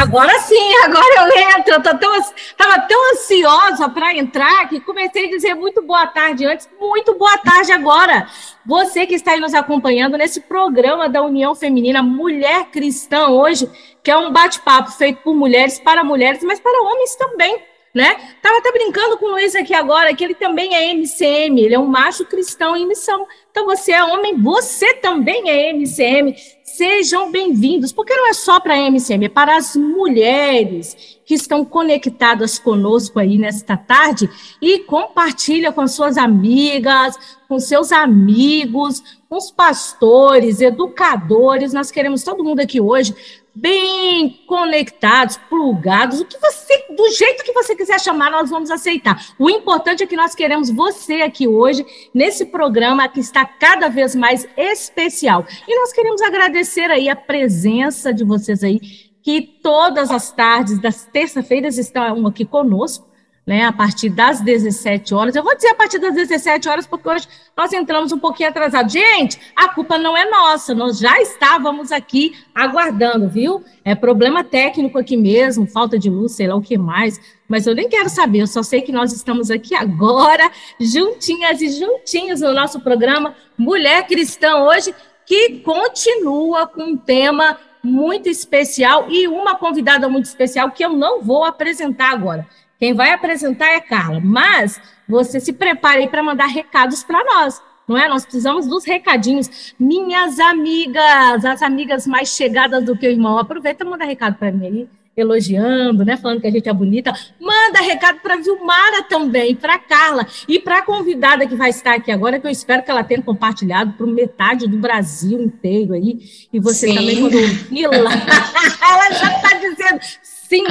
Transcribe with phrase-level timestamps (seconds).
[0.00, 1.74] Agora sim, agora eu entro.
[1.74, 7.18] Eu tava tão ansiosa para entrar que comecei a dizer muito boa tarde antes, muito
[7.18, 8.28] boa tarde agora.
[8.64, 13.68] Você que está aí nos acompanhando nesse programa da União Feminina Mulher Cristã hoje,
[14.00, 17.60] que é um bate-papo feito por mulheres para mulheres, mas para homens também
[17.94, 18.14] né?
[18.42, 21.78] Tava até brincando com o Luiz aqui agora, que ele também é MCM, ele é
[21.78, 23.26] um macho cristão em missão.
[23.50, 26.34] Então você é homem, você também é MCM.
[26.62, 32.58] Sejam bem-vindos, porque não é só para MCM, é para as mulheres que estão conectadas
[32.58, 34.30] conosco aí nesta tarde
[34.62, 41.72] e compartilha com suas amigas, com seus amigos, com os pastores, educadores.
[41.72, 43.14] Nós queremos todo mundo aqui hoje
[43.54, 49.34] bem conectados, plugados, o que você, do jeito que você quiser chamar, nós vamos aceitar.
[49.38, 54.14] O importante é que nós queremos você aqui hoje, nesse programa que está cada vez
[54.14, 55.46] mais especial.
[55.66, 58.80] E nós queremos agradecer aí a presença de vocês aí,
[59.22, 63.07] que todas as tardes das terça-feiras estão aqui conosco
[63.48, 65.34] né, a partir das 17 horas.
[65.34, 68.92] Eu vou dizer a partir das 17 horas, porque hoje nós entramos um pouquinho atrasados.
[68.92, 73.64] Gente, a culpa não é nossa, nós já estávamos aqui aguardando, viu?
[73.82, 77.18] É problema técnico aqui mesmo, falta de luz, sei lá o que mais,
[77.48, 81.70] mas eu nem quero saber, eu só sei que nós estamos aqui agora, juntinhas e
[81.70, 89.26] juntinhos no nosso programa Mulher Cristã hoje, que continua com um tema muito especial e
[89.26, 92.46] uma convidada muito especial que eu não vou apresentar agora.
[92.78, 97.60] Quem vai apresentar é Carla, mas você se prepare aí para mandar recados para nós,
[97.88, 98.08] não é?
[98.08, 99.74] Nós precisamos dos recadinhos.
[99.78, 104.52] Minhas amigas, as amigas mais chegadas do que o irmão, aproveita e manda recado para
[104.52, 104.88] mim aí
[105.20, 107.12] elogiando, né, falando que a gente é bonita.
[107.40, 112.10] Manda recado para Vilmara também, para Carla e para a convidada que vai estar aqui
[112.10, 116.20] agora, que eu espero que ela tenha compartilhado para metade do Brasil inteiro aí.
[116.52, 116.94] E você Sim.
[116.94, 118.12] também quando ouvir lá,
[118.90, 120.00] ela já está dizendo
[120.48, 120.64] Sim,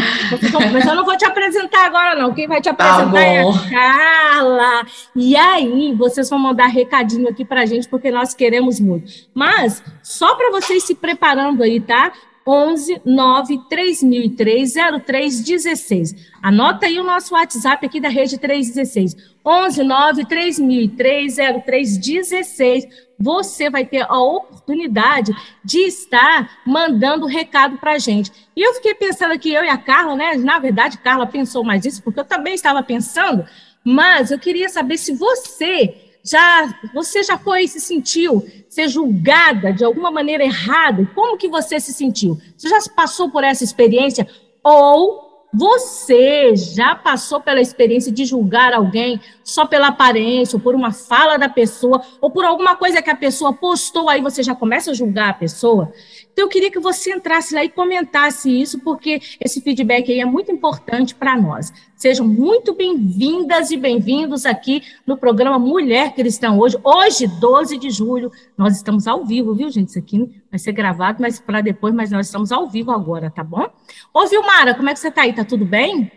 [0.74, 2.34] mas eu não vou te apresentar agora, não.
[2.34, 4.88] Quem vai te tá apresentar tá é a Carla.
[5.16, 9.12] E aí, vocês vão mandar recadinho aqui pra gente, porque nós queremos muito.
[9.36, 12.12] Mas, só para vocês se preparando aí, tá?
[12.48, 14.74] 11 9 3003
[15.06, 16.16] 0316.
[16.42, 19.36] Anota aí o nosso WhatsApp aqui da rede 316.
[19.46, 21.36] 11 9 3003
[21.66, 22.88] 0316.
[23.20, 28.32] Você vai ter a oportunidade de estar mandando recado para a gente.
[28.56, 30.36] E eu fiquei pensando aqui, eu e a Carla, né?
[30.38, 33.46] Na verdade, Carla pensou mais isso, porque eu também estava pensando,
[33.84, 39.84] mas eu queria saber se você já você já foi se sentiu ser julgada de
[39.84, 41.10] alguma maneira errada?
[41.16, 42.38] Como que você se sentiu?
[42.58, 44.28] Você já passou por essa experiência
[44.64, 50.92] ou você já passou pela experiência de julgar alguém só pela aparência, ou por uma
[50.92, 54.92] fala da pessoa, ou por alguma coisa que a pessoa postou, aí você já começa
[54.92, 55.90] a julgar a pessoa?
[56.34, 60.26] Então, eu queria que você entrasse lá e comentasse isso, porque esse feedback aí é
[60.26, 61.72] muito importante para nós.
[61.96, 66.78] Sejam muito bem-vindas e bem-vindos aqui no programa Mulher Cristã hoje.
[66.84, 69.88] Hoje, 12 de julho, nós estamos ao vivo, viu, gente?
[69.88, 73.46] Isso aqui vai ser gravado, mas para depois, mas nós estamos ao vivo agora, tá
[73.46, 73.66] bom?
[74.14, 75.32] Ô, Vilmara, como é que você está aí?
[75.32, 76.12] Tá tudo bem?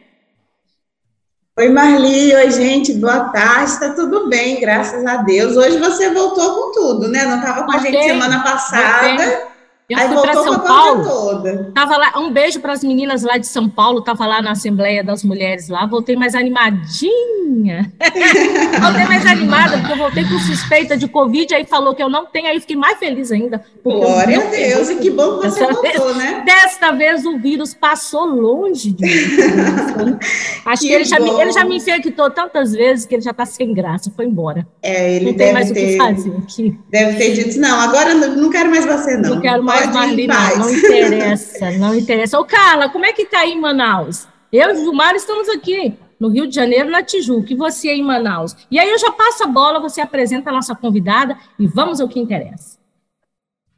[1.60, 2.34] Oi, Marli.
[2.34, 2.94] Oi, gente.
[2.94, 3.72] Boa tarde.
[3.72, 5.58] Está tudo bem, graças a Deus.
[5.58, 7.26] Hoje você voltou com tudo, né?
[7.26, 9.49] Não estava com a gente semana passada.
[9.90, 11.42] Eu Aí fui para São Paulo.
[11.74, 15.02] Tava lá, um beijo para as meninas lá de São Paulo, tava lá na Assembleia
[15.02, 17.92] das Mulheres lá, voltei mais animadinha.
[18.80, 22.24] voltei mais animada, porque eu voltei com suspeita de Covid, aí falou que eu não
[22.24, 23.64] tenho, aí fiquei mais feliz ainda.
[23.82, 26.44] Glória a Deus, e que bom que você voltou, vez, né?
[26.46, 30.18] Desta vez o vírus passou longe de mim.
[30.66, 33.32] Acho que, que ele, já me, ele já me infectou tantas vezes que ele já
[33.32, 34.64] está sem graça, foi embora.
[34.80, 36.78] É, ele não tem mais ter, o que fazer aqui.
[36.88, 39.30] Deve ter dito, não, agora não quero mais você, não.
[39.30, 42.38] Não quero mais Pode Marli, não, não interessa, não interessa.
[42.38, 44.26] Ô, Carla, como é que tá aí em Manaus?
[44.52, 48.00] Eu e o Gilmar estamos aqui no Rio de Janeiro, na Tijuca, e você aí
[48.00, 48.54] em Manaus.
[48.70, 52.08] E aí eu já passo a bola, você apresenta a nossa convidada e vamos ao
[52.08, 52.78] que interessa.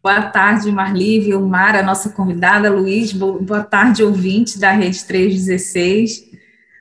[0.02, 6.32] Boa tarde, Marli, Vilmar, a nossa convidada, Luiz, boa tarde, ouvinte da Rede 316.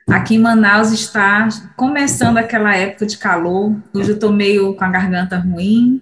[0.08, 4.88] Aqui em Manaus está começando aquela época de calor, hoje eu estou meio com a
[4.88, 6.00] garganta ruim,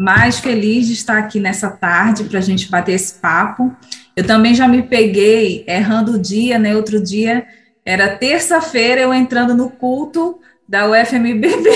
[0.00, 3.76] mais feliz de estar aqui nessa tarde para a gente bater esse papo.
[4.16, 6.74] Eu também já me peguei errando o dia, né?
[6.74, 7.46] Outro dia
[7.84, 11.68] era terça-feira eu entrando no culto da UFMBB.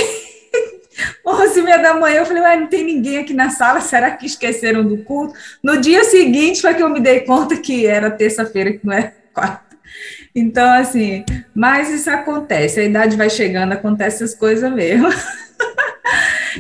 [1.27, 4.11] 11 e meia da manhã, eu falei, ué, não tem ninguém aqui na sala, será
[4.13, 5.35] que esqueceram do culto?
[5.63, 9.13] No dia seguinte foi que eu me dei conta que era terça-feira, que não é
[9.35, 9.77] quarta.
[10.35, 15.09] Então, assim, mas isso acontece, a idade vai chegando, acontece essas coisas mesmo.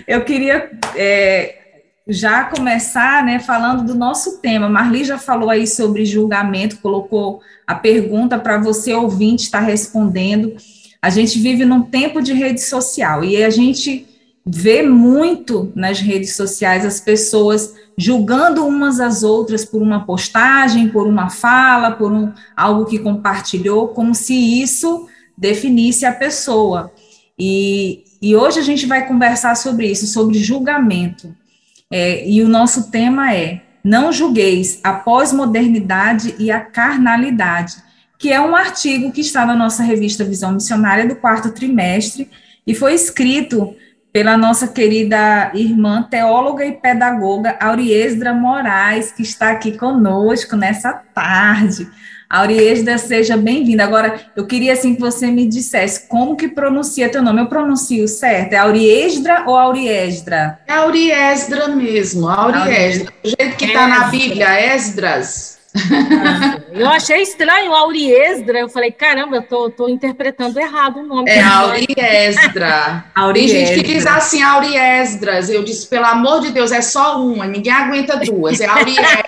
[0.07, 1.59] eu queria é,
[2.07, 4.69] já começar, né, falando do nosso tema.
[4.69, 10.55] Marli já falou aí sobre julgamento, colocou a pergunta para você ouvinte estar tá respondendo.
[11.01, 14.07] A gente vive num tempo de rede social e a gente
[14.47, 21.07] vê muito nas redes sociais as pessoas julgando umas às outras por uma postagem, por
[21.07, 25.09] uma fala, por um, algo que compartilhou, como se isso
[25.39, 26.93] definisse a pessoa.
[27.39, 31.37] E, e hoje a gente vai conversar sobre isso, sobre julgamento.
[31.91, 37.77] É, e o nosso tema é Não julgueis a pós-modernidade e a carnalidade,
[38.19, 42.31] que é um artigo que está na nossa revista Visão Missionária do quarto trimestre
[42.67, 43.77] e foi escrito
[44.11, 51.87] pela nossa querida irmã teóloga e pedagoga Auriesdra Moraes, que está aqui conosco nessa tarde.
[52.35, 53.85] Auriesdra, seja bem-vinda.
[53.85, 57.41] Agora, eu queria assim que você me dissesse como que pronuncia teu nome.
[57.41, 58.55] Eu pronuncio certo?
[58.55, 60.59] É Auriesdra ou Auriesdra?
[60.67, 63.13] É Auriesdra mesmo, Auriesdra.
[63.23, 65.55] Do jeito que está na Bíblia, Esdras.
[66.73, 68.59] Eu achei estranho Auriesdra.
[68.59, 71.31] Eu falei, caramba, eu tô, tô interpretando errado o nome.
[71.31, 73.05] É Auriesdra.
[73.33, 75.49] Tem gente que diz assim, Auriesdras.
[75.49, 78.61] Eu disse, pelo amor de Deus, é só uma, ninguém aguenta duas.
[78.61, 79.25] É Auriesdra.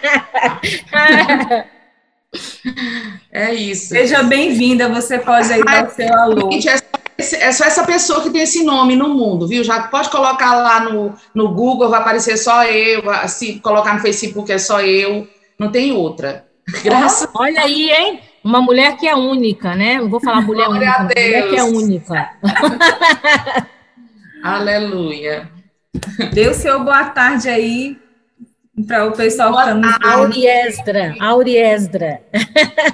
[3.32, 3.88] é isso.
[3.88, 6.50] Seja bem-vinda, você pode aí dar o seu alô.
[6.52, 6.76] Gente, é
[7.18, 9.64] é só essa pessoa que tem esse nome no mundo, viu?
[9.64, 13.02] Já pode colocar lá no, no Google, vai aparecer só eu.
[13.26, 15.26] Se colocar no Facebook, é só eu
[15.58, 16.44] não tem outra.
[16.82, 18.20] Graças Olha aí, hein?
[18.44, 19.98] Uma mulher que é única, né?
[19.98, 22.30] Não vou falar mulher Glória única, mulher que é única.
[24.42, 25.50] Aleluia.
[26.32, 27.96] Dê o seu boa tarde aí
[28.84, 32.20] para o pessoal boa que está nos Auriesdra, Auriesdra.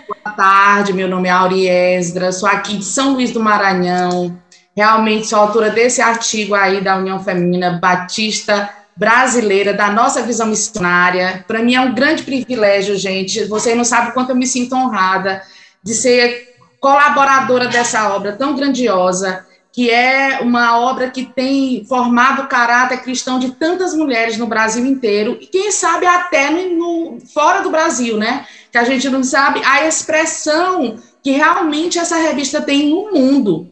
[0.08, 4.38] Boa tarde, meu nome é Auriesdra, sou aqui de São Luís do Maranhão.
[4.76, 11.44] Realmente sou autora desse artigo aí da União Feminina Batista brasileira, da nossa visão missionária.
[11.48, 13.44] Para mim é um grande privilégio, gente.
[13.44, 15.42] Você não sabe quanto eu me sinto honrada
[15.82, 22.46] de ser colaboradora dessa obra tão grandiosa, que é uma obra que tem formado o
[22.46, 27.70] caráter cristão de tantas mulheres no Brasil inteiro, e quem sabe até no, fora do
[27.70, 28.46] Brasil, né?
[28.70, 33.70] Que a gente não sabe a expressão que realmente essa revista tem no mundo.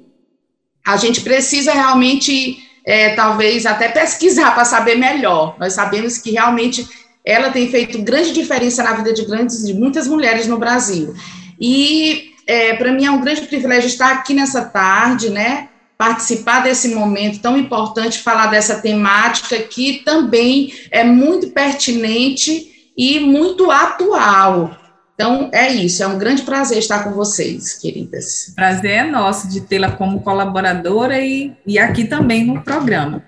[0.87, 5.56] A gente precisa realmente é, talvez até pesquisar para saber melhor.
[5.58, 6.88] Nós sabemos que realmente
[7.23, 11.14] ela tem feito grande diferença na vida de grandes, de muitas mulheres no Brasil.
[11.61, 15.69] E é, para mim é um grande privilégio estar aqui nessa tarde, né?
[16.00, 23.70] Participar desse momento tão importante, falar dessa temática que também é muito pertinente e muito
[23.70, 24.75] atual.
[25.14, 28.50] Então, é isso, é um grande prazer estar com vocês, queridas.
[28.56, 33.23] Prazer é nosso de tê-la como colaboradora e, e aqui também no programa.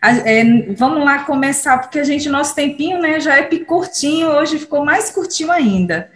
[0.00, 4.58] A, é, vamos lá começar, porque a gente, nosso tempinho, né, já é curtinho, hoje
[4.58, 6.10] ficou mais curtinho ainda.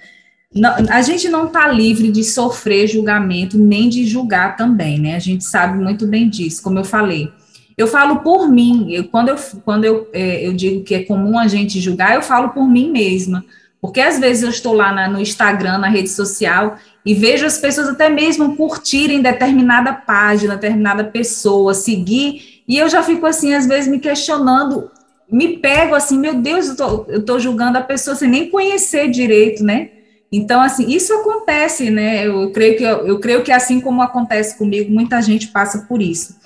[0.91, 5.17] A gente não está livre de sofrer julgamento, nem de julgar também, né?
[5.17, 7.31] A gente sabe muito bem disso, como eu falei.
[7.77, 11.39] Eu falo por mim, eu, quando, eu, quando eu, é, eu digo que é comum
[11.39, 13.43] a gente julgar, eu falo por mim mesma
[13.83, 17.59] porque às vezes eu estou lá na, no Instagram, na rede social, e vejo as
[17.59, 23.67] pessoas até mesmo curtirem determinada página, determinada pessoa, seguir, e eu já fico assim, às
[23.67, 24.89] vezes me questionando,
[25.29, 29.89] me pego assim, meu Deus, eu estou julgando a pessoa sem nem conhecer direito, né?
[30.33, 32.27] Então, assim, isso acontece, né?
[32.27, 36.41] Eu creio que, eu, creio que assim como acontece comigo, muita gente passa por isso.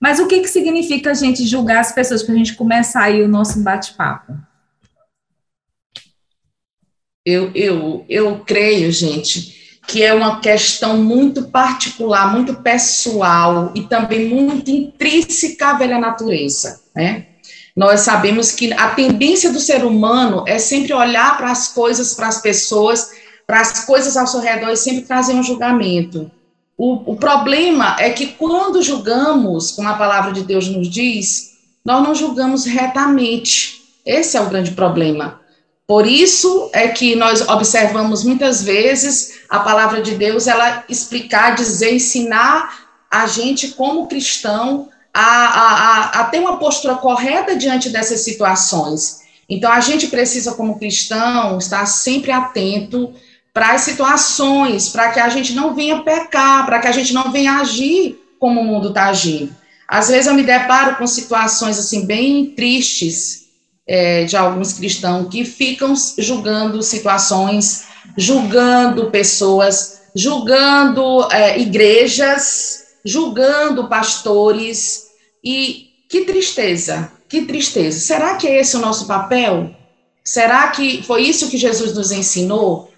[0.00, 3.22] Mas o que, que significa a gente julgar as pessoas para a gente começar aí
[3.22, 4.32] o nosso bate-papo?
[7.24, 14.28] Eu, eu, eu creio, gente, que é uma questão muito particular, muito pessoal e também
[14.28, 17.26] muito intrínseca à velha natureza, né?
[17.76, 22.26] Nós sabemos que a tendência do ser humano é sempre olhar para as coisas, para
[22.26, 23.10] as pessoas,
[23.50, 26.30] para as coisas ao seu redor e sempre trazer um julgamento.
[26.78, 32.00] O, o problema é que quando julgamos, como a palavra de Deus nos diz, nós
[32.00, 33.82] não julgamos retamente.
[34.06, 35.40] Esse é o grande problema.
[35.84, 41.92] Por isso é que nós observamos muitas vezes a palavra de Deus, ela explicar, dizer,
[41.92, 49.22] ensinar a gente como cristão a, a, a, ter uma postura correta diante dessas situações.
[49.48, 53.12] Então, a gente precisa, como cristão, estar sempre atento
[53.60, 57.30] para as situações, para que a gente não venha pecar, para que a gente não
[57.30, 59.54] venha agir como o mundo está agindo.
[59.86, 63.50] Às vezes eu me deparo com situações assim bem tristes
[63.86, 67.84] é, de alguns cristãos que ficam julgando situações,
[68.16, 75.08] julgando pessoas, julgando é, igrejas, julgando pastores
[75.44, 78.00] e que tristeza, que tristeza.
[78.00, 79.70] Será que é esse o nosso papel?
[80.24, 82.89] Será que foi isso que Jesus nos ensinou?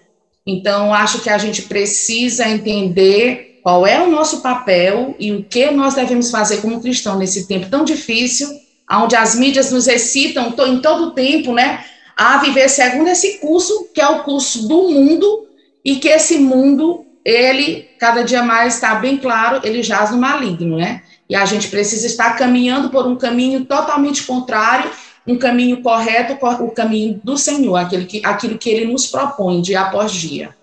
[0.45, 5.71] Então, acho que a gente precisa entender qual é o nosso papel e o que
[5.71, 8.49] nós devemos fazer como cristão nesse tempo tão difícil,
[8.91, 11.83] onde as mídias nos excitam em todo o tempo, né,
[12.15, 15.47] a viver segundo esse curso, que é o curso do mundo,
[15.83, 20.77] e que esse mundo, ele, cada dia mais está bem claro, ele jaz no maligno,
[20.77, 21.01] né?
[21.29, 24.89] E a gente precisa estar caminhando por um caminho totalmente contrário,
[25.25, 29.81] um caminho correto, o caminho do Senhor, aquilo que, aquilo que ele nos propõe dia
[29.81, 30.55] após dia.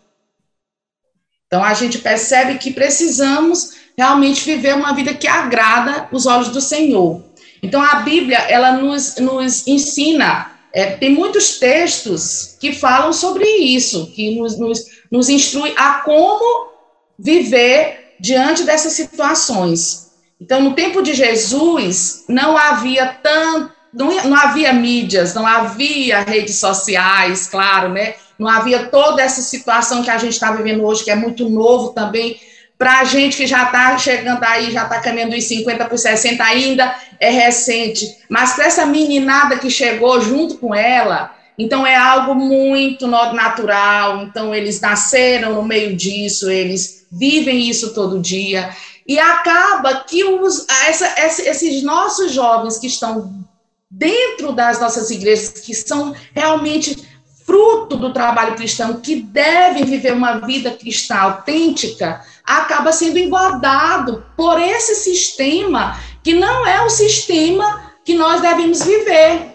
[1.46, 6.60] Então, a gente percebe que precisamos realmente viver uma vida que agrada os olhos do
[6.60, 7.24] Senhor.
[7.62, 14.12] Então, a Bíblia, ela nos, nos ensina, é, tem muitos textos que falam sobre isso,
[14.12, 16.70] que nos, nos, nos instrui a como
[17.18, 20.10] viver diante dessas situações.
[20.40, 26.56] Então, no tempo de Jesus, não havia tanto, não, não havia mídias, não havia redes
[26.56, 28.14] sociais, claro, né?
[28.40, 31.90] não havia toda essa situação que a gente está vivendo hoje, que é muito novo
[31.90, 32.40] também,
[32.78, 36.42] para a gente que já está chegando aí, já está caminhando dos 50 por 60
[36.42, 38.16] ainda, é recente.
[38.30, 44.22] Mas para essa meninada que chegou junto com ela, então é algo muito natural.
[44.22, 48.70] Então eles nasceram no meio disso, eles vivem isso todo dia.
[49.06, 53.44] E acaba que os, essa, esses nossos jovens que estão
[53.90, 57.08] dentro das nossas igrejas, que são realmente
[57.44, 64.60] fruto do trabalho cristão, que devem viver uma vida cristã autêntica, acaba sendo engordado por
[64.60, 69.52] esse sistema que não é o sistema que nós devemos viver,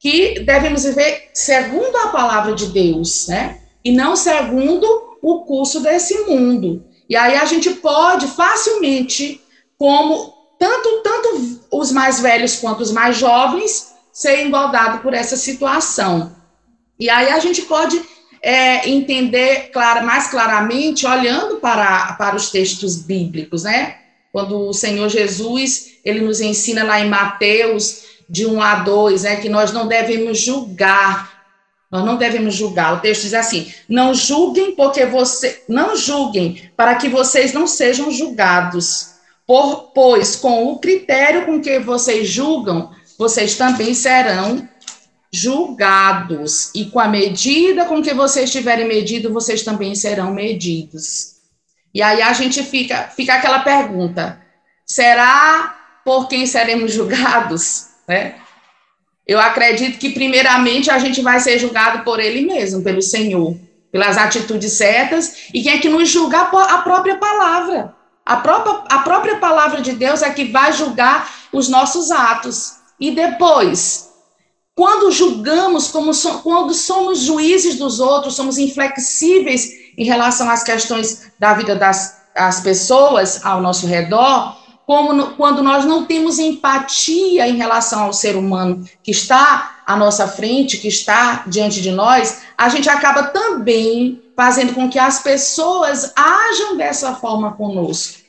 [0.00, 3.60] que devemos viver segundo a palavra de Deus, né?
[3.84, 4.86] E não segundo
[5.22, 6.84] o curso desse mundo.
[7.08, 9.40] E aí a gente pode facilmente,
[9.78, 10.31] como
[10.62, 16.36] tanto tanto os mais velhos quanto os mais jovens, ser engordado por essa situação.
[17.00, 18.00] E aí a gente pode
[18.40, 19.72] é, entender
[20.04, 23.96] mais claramente olhando para, para os textos bíblicos, né?
[24.30, 29.36] Quando o Senhor Jesus, ele nos ensina lá em Mateus, de 1 a 2, né,
[29.36, 31.42] que nós não devemos julgar,
[31.90, 32.94] nós não devemos julgar.
[32.94, 38.12] O texto diz assim: não julguem porque você, não julguem para que vocês não sejam
[38.12, 39.12] julgados.
[39.46, 44.68] Por, pois com o critério com que vocês julgam, vocês também serão
[45.32, 51.36] julgados, e com a medida com que vocês tiverem medido, vocês também serão medidos.
[51.94, 54.40] E aí a gente fica, fica aquela pergunta:
[54.84, 57.86] será por quem seremos julgados?
[58.06, 58.34] Né?
[59.26, 63.56] Eu acredito que, primeiramente, a gente vai ser julgado por Ele mesmo, pelo Senhor,
[63.90, 66.40] pelas atitudes certas, e quem é que nos julga?
[66.40, 67.94] A própria palavra.
[68.24, 72.74] A própria, a própria palavra de Deus é que vai julgar os nossos atos.
[72.98, 74.10] E depois,
[74.74, 81.32] quando julgamos, como so, quando somos juízes dos outros, somos inflexíveis em relação às questões
[81.38, 87.46] da vida das as pessoas ao nosso redor, como no, quando nós não temos empatia
[87.46, 92.42] em relação ao ser humano que está à nossa frente, que está diante de nós,
[92.56, 98.22] a gente acaba também fazendo com que as pessoas ajam dessa forma conosco.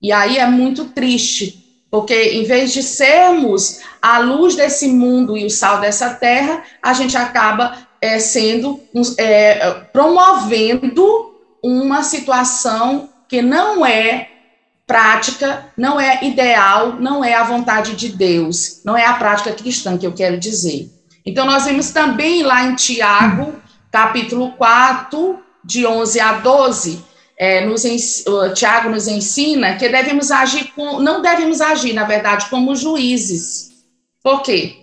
[0.00, 5.44] E aí é muito triste, porque em vez de sermos a luz desse mundo e
[5.44, 8.80] o sal dessa terra, a gente acaba é, sendo
[9.18, 14.30] é, promovendo uma situação que não é
[14.86, 19.98] prática, não é ideal, não é a vontade de Deus, não é a prática cristã
[19.98, 20.90] que eu quero dizer.
[21.26, 23.65] Então, nós vemos também lá em Tiago,
[23.96, 27.02] capítulo 4, de 11 a 12,
[27.38, 27.82] é, nos,
[28.54, 33.70] Tiago nos ensina que devemos agir com, não devemos agir, na verdade, como juízes.
[34.22, 34.76] Por quê?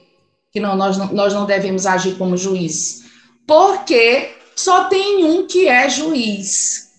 [0.51, 3.03] Que não, nós, não, nós não devemos agir como juízes?
[3.45, 6.89] Porque só tem um que é juiz.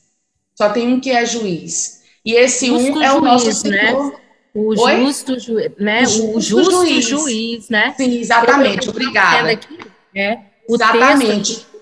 [0.55, 2.01] Só tem um que é juiz.
[2.25, 3.87] E esse justo um é o nosso juiz, né?
[3.89, 4.13] Senhor.
[4.13, 4.19] Né?
[4.55, 6.03] O justo, ju, né?
[6.03, 7.05] o justo, o justo juiz.
[7.05, 7.69] juiz.
[7.69, 7.93] né?
[7.97, 8.89] Sim, exatamente.
[8.89, 9.51] Obrigada.
[9.51, 9.79] Aqui,
[10.15, 11.57] é, o exatamente.
[11.57, 11.74] Texto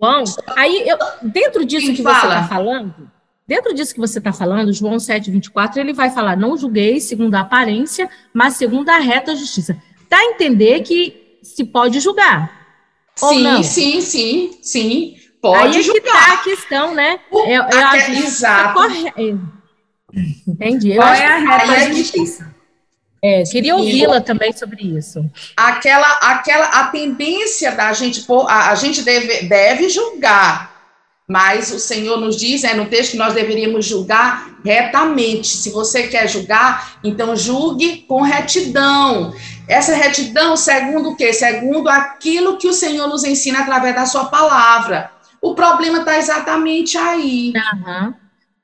[0.00, 0.24] João,
[0.56, 2.20] aí eu, dentro disso Quem que fala?
[2.20, 3.10] você está falando,
[3.46, 7.40] dentro disso que você está falando, João 7,24, ele vai falar: não julguei segundo a
[7.40, 9.76] aparência, mas segundo a reta justiça.
[10.08, 12.58] Dá a entender que se pode julgar.
[13.14, 15.16] Sim, sim, sim, sim.
[15.40, 16.14] Pode aí julgar.
[16.14, 17.20] Aí é tá a questão, né?
[17.30, 18.74] O, é, é exato.
[18.74, 19.12] Corre...
[20.46, 20.96] Entendi.
[20.96, 22.59] Qual é a reta justiça?
[23.22, 25.24] É, queria ouvi-la também sobre isso.
[25.56, 30.70] Aquela, aquela, a tendência da gente, a, a gente deve, deve julgar,
[31.28, 35.48] mas o Senhor nos diz, é no texto que nós deveríamos julgar retamente.
[35.48, 39.34] Se você quer julgar, então julgue com retidão.
[39.68, 41.32] Essa retidão, segundo o quê?
[41.32, 45.12] Segundo aquilo que o Senhor nos ensina através da sua palavra.
[45.40, 47.52] O problema está exatamente aí.
[47.54, 48.14] Uhum.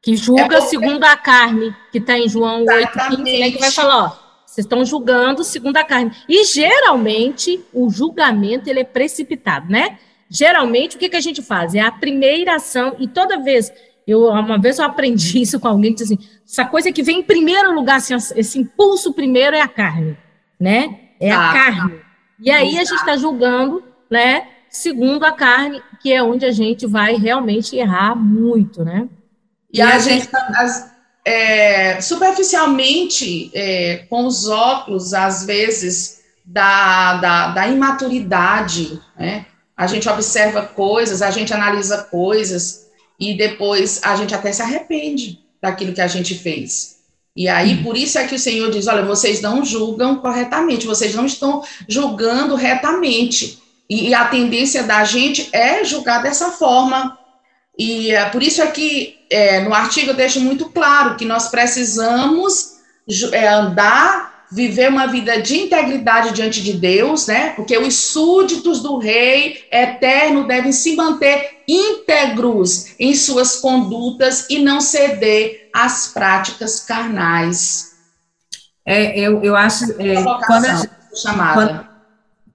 [0.03, 0.63] Que julga é porque...
[0.63, 4.26] segundo a carne, que está em João 8,15, né, que vai falar, ó,
[4.57, 6.13] vocês estão julgando segundo a carne.
[6.27, 9.99] E geralmente o julgamento ele é precipitado, né?
[10.31, 11.75] Geralmente o que, que a gente faz?
[11.75, 13.71] É a primeira ação, e toda vez,
[14.07, 17.21] eu uma vez eu aprendi isso com alguém que disse assim: essa coisa que vem
[17.21, 20.17] em primeiro lugar, assim, esse impulso primeiro é a carne,
[20.59, 21.01] né?
[21.21, 22.01] É a ah, carne.
[22.41, 24.49] E aí a gente está julgando, né?
[24.71, 29.07] Segundo a carne, que é onde a gente vai realmente errar muito, né?
[29.73, 30.96] E, e a, a gente, gente tá, as,
[31.27, 39.45] é, superficialmente, é, com os óculos, às vezes, da, da, da imaturidade, né?
[39.77, 42.87] A gente observa coisas, a gente analisa coisas
[43.19, 46.99] e depois a gente até se arrepende daquilo que a gente fez.
[47.37, 47.83] E aí, hum.
[47.83, 51.63] por isso é que o Senhor diz: olha, vocês não julgam corretamente, vocês não estão
[51.89, 53.61] julgando retamente.
[53.91, 57.19] E, e a tendência da gente é julgar dessa forma.
[57.77, 61.49] E é, por isso é que é, no artigo eu deixo muito claro que nós
[61.49, 62.77] precisamos
[63.33, 67.51] é, andar, viver uma vida de integridade diante de Deus, né?
[67.51, 74.81] Porque os súditos do rei eterno devem se manter íntegros em suas condutas e não
[74.81, 77.97] ceder às práticas carnais.
[78.85, 81.89] É, eu, eu acho é, quando, a, quando,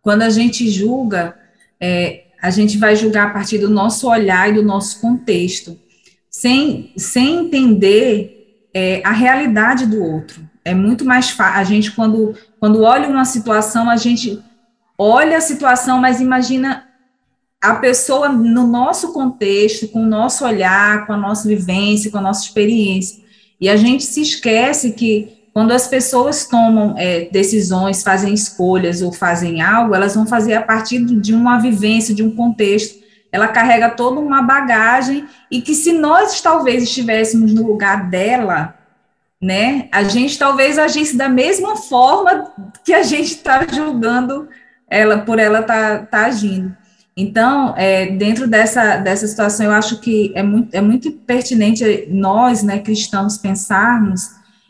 [0.02, 1.38] quando, a gente julga,
[1.78, 5.78] é, a gente vai julgar a partir do nosso olhar e do nosso contexto
[6.32, 10.50] sem, sem entender é, a realidade do outro.
[10.64, 11.60] É muito mais fácil.
[11.60, 14.42] A gente, quando, quando olha uma situação, a gente
[14.98, 16.88] olha a situação, mas imagina
[17.62, 22.22] a pessoa no nosso contexto, com o nosso olhar, com a nossa vivência, com a
[22.22, 23.22] nossa experiência.
[23.60, 29.12] E a gente se esquece que quando as pessoas tomam é, decisões, fazem escolhas ou
[29.12, 33.01] fazem algo, elas vão fazer a partir de uma vivência, de um contexto
[33.32, 38.76] ela carrega toda uma bagagem e que se nós talvez estivéssemos no lugar dela,
[39.42, 42.52] né, a gente talvez agisse da mesma forma
[42.84, 44.48] que a gente está julgando
[44.88, 46.76] ela por ela tá, tá agindo.
[47.16, 52.62] Então, é, dentro dessa, dessa situação, eu acho que é muito, é muito pertinente nós,
[52.62, 54.30] né, cristãos, pensarmos.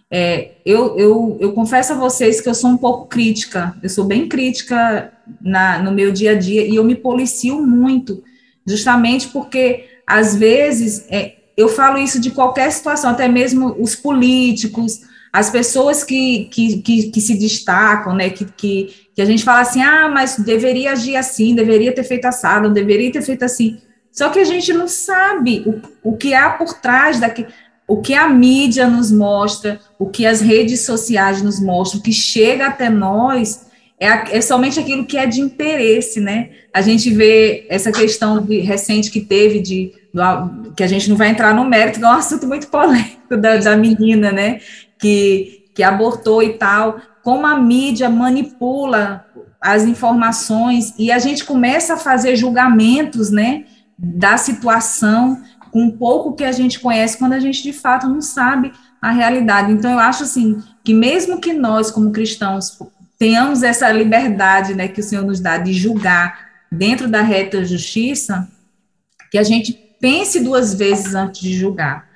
[0.10, 4.06] É, eu, eu, eu confesso a vocês que eu sou um pouco crítica, eu sou
[4.06, 8.24] bem crítica na, no meu dia a dia e eu me policio muito
[8.66, 15.02] justamente porque, às vezes, é, eu falo isso de qualquer situação, até mesmo os políticos,
[15.32, 19.62] as pessoas que, que, que, que se destacam, né, que, que, que, a gente fala
[19.62, 23.80] assim, ah, mas deveria agir assim, deveria ter feito assado, deveria ter feito assim,
[24.12, 27.48] só que a gente não sabe o, o que há por trás daquele,
[27.88, 32.12] o que a mídia nos mostra, o que as redes sociais nos mostram, o que
[32.12, 33.66] chega até nós,
[34.02, 36.50] é, é, somente aquilo que é de interesse, né?
[36.74, 39.94] A gente vê essa questão de, recente que teve de
[40.76, 43.58] que a gente não vai entrar no mérito, que é um assunto muito polêmico da,
[43.58, 44.60] da menina, né?
[44.98, 49.24] Que, que abortou e tal, como a mídia manipula
[49.62, 53.66] as informações e a gente começa a fazer julgamentos, né?
[53.96, 58.74] Da situação com pouco que a gente conhece, quando a gente de fato não sabe
[59.00, 59.72] a realidade.
[59.72, 62.80] Então, eu acho assim que mesmo que nós, como cristãos,
[63.22, 68.50] tenhamos essa liberdade né, que o Senhor nos dá de julgar dentro da reta justiça,
[69.30, 72.10] que a gente pense duas vezes antes de julgar.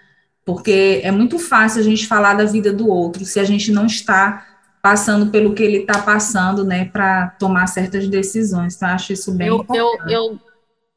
[0.43, 3.85] Porque é muito fácil a gente falar da vida do outro se a gente não
[3.85, 4.47] está
[4.81, 8.75] passando pelo que ele está passando, né, para tomar certas decisões.
[8.75, 10.39] Então, acho isso bem eu, eu, eu,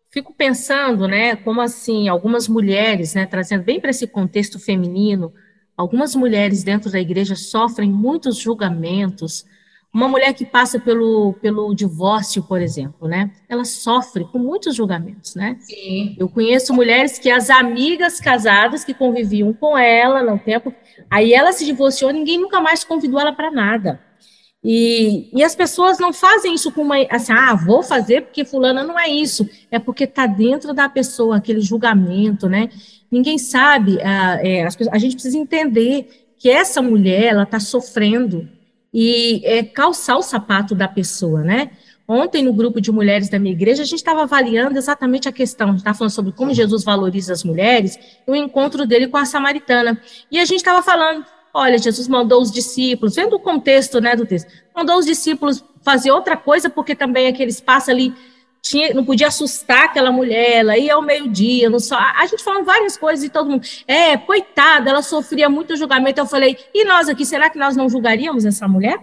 [0.08, 5.34] fico pensando, né, como assim, algumas mulheres, né, trazendo bem para esse contexto feminino,
[5.76, 9.44] algumas mulheres dentro da igreja sofrem muitos julgamentos,
[9.92, 13.30] uma mulher que passa pelo, pelo divórcio, por exemplo, né?
[13.48, 15.56] Ela sofre com muitos julgamentos, né?
[15.60, 16.14] Sim.
[16.18, 20.74] Eu conheço mulheres que as amigas casadas que conviviam com ela no tempo,
[21.10, 24.00] aí ela se divorciou, ninguém nunca mais convidou ela para nada.
[24.62, 28.82] E, e as pessoas não fazem isso com uma assim, ah, vou fazer porque fulana
[28.82, 32.68] não é isso, é porque está dentro da pessoa aquele julgamento, né?
[33.10, 38.48] Ninguém sabe, a, ah, é, a gente precisa entender que essa mulher ela está sofrendo
[38.92, 41.70] e é, calçar o sapato da pessoa, né?
[42.10, 45.68] Ontem, no grupo de mulheres da minha igreja, a gente estava avaliando exatamente a questão,
[45.68, 49.18] a gente estava falando sobre como Jesus valoriza as mulheres, e o encontro dele com
[49.18, 50.00] a samaritana.
[50.30, 54.24] E a gente estava falando, olha, Jesus mandou os discípulos, vendo o contexto, né, do
[54.24, 58.14] texto, mandou os discípulos fazer outra coisa, porque também aquele espaço ali
[58.62, 61.96] tinha, não podia assustar aquela mulher, ela ia ao meio-dia, não só.
[61.96, 66.20] A gente falando várias coisas e todo mundo, é, coitada, ela sofria muito julgamento.
[66.20, 68.98] Eu falei, e nós aqui, será que nós não julgaríamos essa mulher?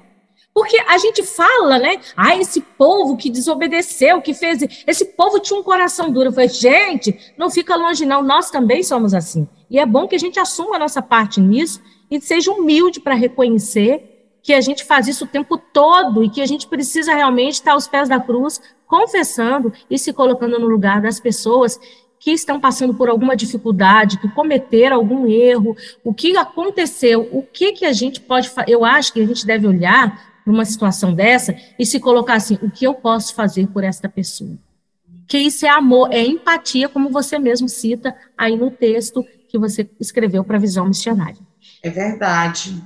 [0.54, 2.00] Porque a gente fala, né?
[2.16, 4.62] Ah, esse povo que desobedeceu, que fez.
[4.88, 6.30] Esse povo tinha um coração duro.
[6.30, 8.24] Eu falei, gente, não fica longe, não.
[8.24, 9.46] Nós também somos assim.
[9.70, 13.16] E é bom que a gente assuma a nossa parte nisso e seja humilde para
[13.16, 14.15] reconhecer
[14.46, 17.72] que a gente faz isso o tempo todo e que a gente precisa realmente estar
[17.72, 21.80] aos pés da cruz, confessando e se colocando no lugar das pessoas
[22.20, 27.72] que estão passando por alguma dificuldade, que cometeram algum erro, o que aconteceu, o que
[27.72, 31.84] que a gente pode, eu acho que a gente deve olhar numa situação dessa e
[31.84, 34.56] se colocar assim, o que eu posso fazer por esta pessoa?
[35.28, 39.90] Que isso é amor, é empatia, como você mesmo cita aí no texto que você
[40.00, 41.42] escreveu para a visão missionária.
[41.82, 42.80] É verdade.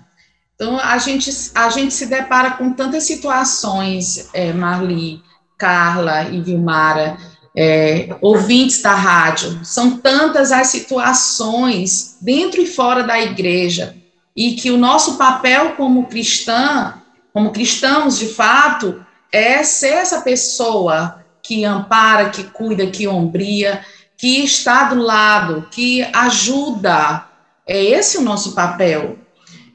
[0.59, 5.21] Então, a gente, a gente se depara com tantas situações, é, Marli,
[5.57, 7.17] Carla e Vilmara,
[7.55, 13.95] é, ouvintes da rádio, são tantas as situações dentro e fora da igreja,
[14.35, 16.99] e que o nosso papel como cristã
[17.33, 23.85] como cristãos, de fato, é ser essa pessoa que ampara, que cuida, que ombria,
[24.17, 27.25] que está do lado, que ajuda.
[27.65, 29.18] É esse o nosso papel.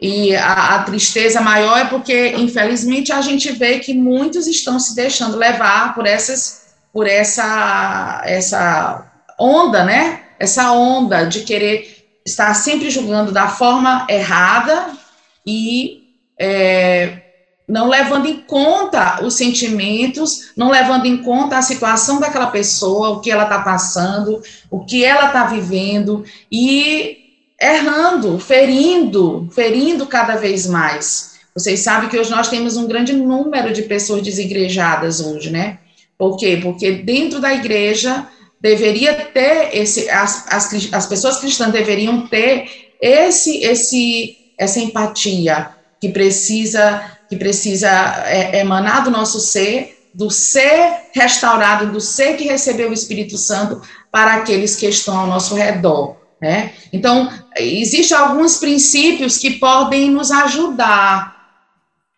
[0.06, 4.94] E a, a, tristeza maior é porque, infelizmente, a gente vê que muitos estão se
[4.94, 10.24] deixando levar por essas, por essa, essa onda, né?
[10.38, 14.90] Essa onda de querer estar sempre julgando da forma errada
[15.46, 16.02] e
[16.38, 17.22] é,
[17.66, 23.20] não levando em conta os sentimentos, não levando em conta a situação daquela pessoa, o
[23.20, 27.23] que ela está passando, o que ela está vivendo, e
[27.60, 31.34] errando, ferindo, ferindo cada vez mais.
[31.54, 35.78] Vocês sabem que hoje nós temos um grande número de pessoas desigrejadas hoje, né?
[36.18, 36.58] Por quê?
[36.62, 38.26] Porque dentro da igreja
[38.60, 46.08] deveria ter esse, as, as, as pessoas cristãs deveriam ter esse, esse, essa empatia que
[46.08, 47.88] precisa que precisa
[48.26, 53.80] é, emanar do nosso ser, do ser restaurado, do ser que recebeu o Espírito Santo
[54.12, 56.16] para aqueles que estão ao nosso redor.
[56.44, 56.74] Né?
[56.92, 61.34] Então, existem alguns princípios que podem nos ajudar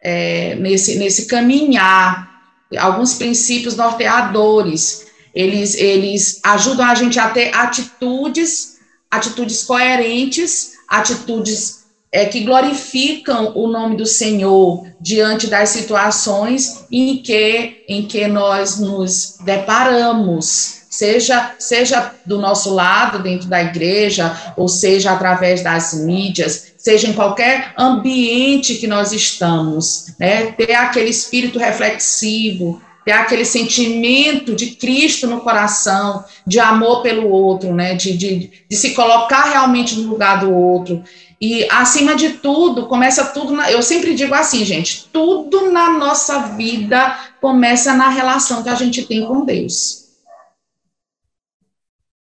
[0.03, 2.29] é, nesse, nesse caminhar,
[2.77, 5.07] alguns princípios norteadores.
[5.33, 13.69] Eles, eles ajudam a gente a ter atitudes, atitudes coerentes, atitudes é, que glorificam o
[13.69, 22.15] nome do Senhor diante das situações em que, em que nós nos deparamos, seja, seja
[22.25, 28.77] do nosso lado, dentro da igreja, ou seja através das mídias, seja em qualquer ambiente
[28.77, 30.53] que nós estamos, né?
[30.53, 37.75] ter aquele espírito reflexivo, ter aquele sentimento de Cristo no coração, de amor pelo outro,
[37.75, 37.95] né?
[37.95, 41.05] de, de, de se colocar realmente no lugar do outro.
[41.39, 43.53] E, acima de tudo, começa tudo.
[43.53, 48.75] Na, eu sempre digo assim, gente: tudo na nossa vida começa na relação que a
[48.75, 50.06] gente tem com Deus.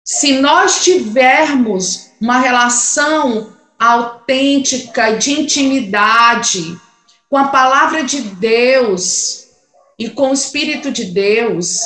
[0.05, 6.79] Se nós tivermos uma relação autêntica de intimidade
[7.31, 9.47] com a palavra de Deus
[9.99, 11.81] e com o Espírito de Deus,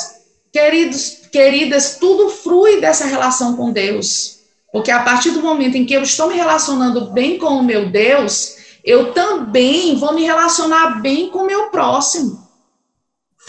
[0.51, 4.39] queridos, queridas, tudo flui dessa relação com Deus.
[4.73, 7.89] Porque a partir do momento em que eu estou me relacionando bem com o meu
[7.89, 12.48] Deus, eu também vou me relacionar bem com o meu próximo.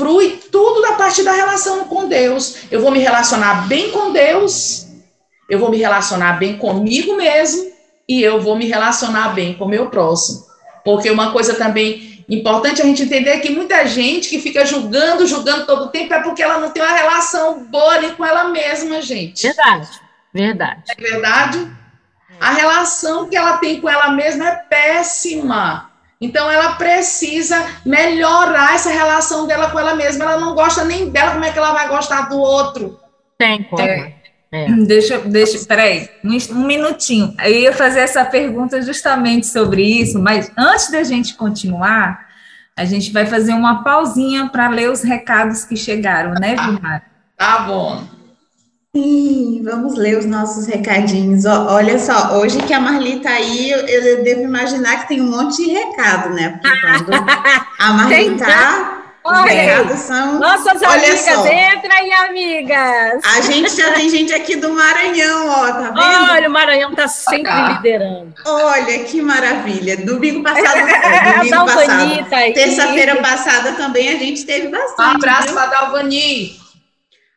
[0.00, 2.56] Frui tudo da parte da relação com Deus.
[2.70, 4.86] Eu vou me relacionar bem com Deus,
[5.46, 7.70] eu vou me relacionar bem comigo mesmo
[8.08, 10.46] e eu vou me relacionar bem com o meu próximo.
[10.82, 15.26] Porque uma coisa também importante a gente entender é que muita gente que fica julgando,
[15.26, 18.44] julgando todo o tempo é porque ela não tem uma relação boa ali com ela
[18.44, 19.42] mesma, gente.
[19.42, 20.00] Verdade.
[20.32, 20.82] Verdade.
[20.88, 21.70] É verdade?
[22.40, 25.89] A relação que ela tem com ela mesma é péssima.
[26.20, 30.24] Então ela precisa melhorar essa relação dela com ela mesma.
[30.24, 33.00] Ela não gosta nem dela, como é que ela vai gostar do outro?
[33.38, 33.82] Tem como.
[33.82, 34.20] É.
[34.52, 34.66] É.
[34.68, 37.34] Deixa, deixa, peraí, um, um minutinho.
[37.38, 42.26] Eu ia fazer essa pergunta justamente sobre isso, mas antes da gente continuar,
[42.76, 47.04] a gente vai fazer uma pausinha para ler os recados que chegaram, né, Vilmar?
[47.36, 48.04] Tá bom.
[48.94, 51.44] Sim, vamos ler os nossos recadinhos.
[51.44, 55.30] olha só, hoje que a Marli está aí, eu, eu, devo imaginar que tem um
[55.30, 56.58] monte de recado, né?
[56.60, 57.14] Porque quando
[57.78, 58.96] a Marli está.
[59.22, 60.40] Olha, são...
[60.40, 61.46] Nossas Olha amigas, só.
[61.46, 63.22] entra aí, amigas.
[63.24, 66.32] A gente já tem gente aqui do Maranhão, ó, tá vendo?
[66.32, 67.74] Olha, o Maranhão tá sempre ah.
[67.74, 68.34] liderando.
[68.44, 69.98] Olha, que maravilha.
[69.98, 75.00] Domingo passado, domingo passado, terça-feira passada também a gente teve bastante.
[75.00, 76.59] Um abraço para Dalvani.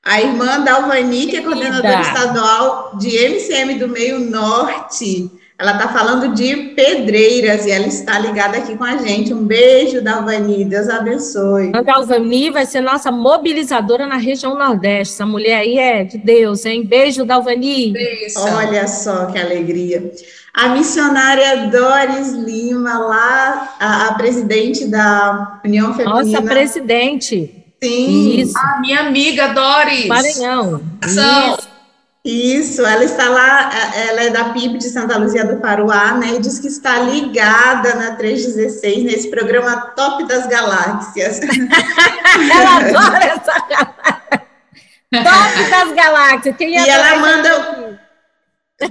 [0.03, 5.31] A irmã Dalvani, que é coordenadora estadual de MCM do Meio Norte.
[5.57, 9.33] Ela está falando de pedreiras e ela está ligada aqui com a gente.
[9.33, 11.71] Um beijo, Dalvani, Deus abençoe.
[11.73, 15.13] A Dalvani vai ser nossa mobilizadora na região Nordeste.
[15.13, 16.85] Essa mulher aí é de Deus, hein?
[16.85, 17.93] Beijo, Dalvani.
[17.93, 18.39] Beijo.
[18.39, 20.11] Olha só que alegria.
[20.53, 26.23] A missionária Doris Lima, lá, a, a presidente da União Feminina.
[26.23, 27.62] Nossa, presidente.
[27.83, 28.39] Sim.
[28.39, 28.57] Isso.
[28.57, 30.07] A minha amiga Doris.
[30.07, 30.81] Maranhão.
[31.05, 31.73] Isso.
[32.25, 33.69] Isso, ela está lá,
[34.07, 37.95] ela é da PIB de Santa Luzia do Paruá, né, e diz que está ligada
[37.95, 41.41] na 316, nesse programa Top das Galáxias.
[41.43, 43.53] ela adora essa.
[45.11, 46.55] Top das Galáxias.
[46.55, 47.99] Quem é e ela manda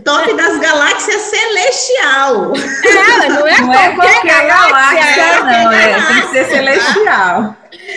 [0.05, 2.53] Top das Galáxias Celestial.
[2.55, 7.57] É, não é, não é qualquer, galáxia, galáxia não, é, tem que ser celestial.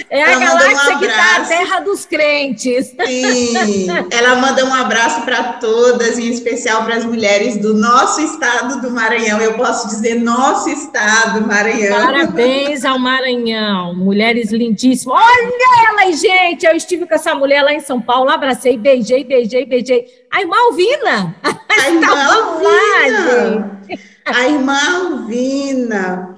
[0.09, 2.95] É a galáxia um que está a terra dos crentes.
[3.05, 8.81] Sim, ela manda um abraço para todas, em especial para as mulheres do nosso estado
[8.81, 9.39] do Maranhão.
[9.41, 12.05] Eu posso dizer nosso estado, Maranhão.
[12.05, 15.17] Parabéns ao Maranhão, mulheres lindíssimas.
[15.19, 19.65] Olha ela, gente, eu estive com essa mulher lá em São Paulo, abracei, beijei, beijei,
[19.65, 20.05] beijei.
[20.31, 21.35] A irmã Alvina.
[21.43, 23.81] A irmã Alvina.
[24.25, 26.35] A irmã Alvina.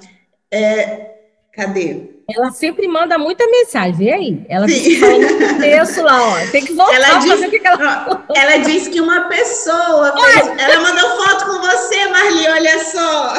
[0.52, 1.12] É,
[1.54, 2.16] cadê?
[2.30, 4.46] Ela sempre manda muita mensagem, vê aí.
[4.50, 6.52] Ela fala muito texto lá, ó.
[6.52, 8.26] Tem que voltar ela diz, o que, ela...
[8.36, 13.34] ela diz que uma pessoa fez, ela mandou foto com você, Marli, olha só.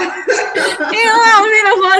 [0.94, 1.18] Eu,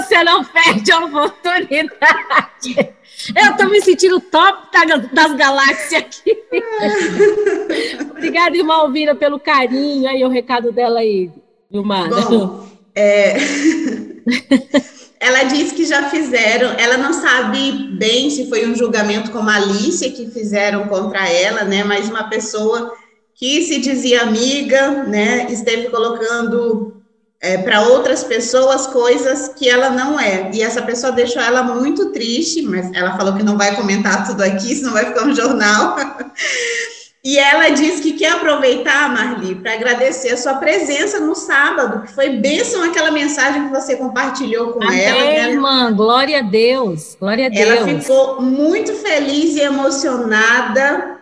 [0.08, 2.94] você não perde a oportunidade.
[3.36, 4.68] Eu tô me sentindo top
[5.12, 6.38] das galáxias aqui.
[8.10, 10.08] Obrigada, irmã Alvira, pelo carinho.
[10.08, 11.30] Aí o recado dela aí,
[11.70, 12.08] Vilmar.
[12.08, 13.36] Bom, é...
[15.28, 20.10] Ela disse que já fizeram, ela não sabe bem se foi um julgamento com malícia
[20.10, 21.84] que fizeram contra ela, né?
[21.84, 22.94] Mas uma pessoa
[23.34, 26.96] que se dizia amiga, né, esteve colocando
[27.42, 30.50] é, para outras pessoas coisas que ela não é.
[30.54, 34.42] E essa pessoa deixou ela muito triste, mas ela falou que não vai comentar tudo
[34.42, 35.94] aqui, senão vai ficar um jornal.
[37.24, 42.14] E ela diz que quer aproveitar, Marli, para agradecer a sua presença no sábado, que
[42.14, 45.20] foi bênção aquela mensagem que você compartilhou com Amém, ela.
[45.20, 45.50] Né?
[45.50, 47.68] irmã, glória a Deus, glória a Deus.
[47.68, 51.18] Ela ficou muito feliz e emocionada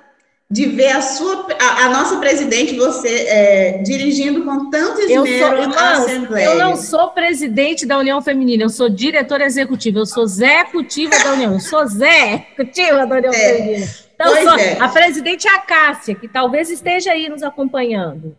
[0.49, 5.73] de ver a sua, a, a nossa presidente, você é, dirigindo com tanto esmero eu
[5.73, 6.45] sou, a Assembleia.
[6.45, 11.33] Eu não sou presidente da União Feminina, eu sou diretora executiva, eu sou executiva da
[11.33, 13.37] União, eu sou executiva da União é.
[13.37, 14.06] Feminina.
[14.17, 14.81] Então, só, é.
[14.81, 18.35] a presidente é a Cássia, que talvez esteja aí nos acompanhando.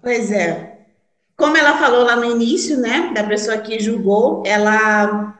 [0.00, 0.80] Pois é.
[1.36, 5.34] Como ela falou lá no início, né, da pessoa que julgou, ela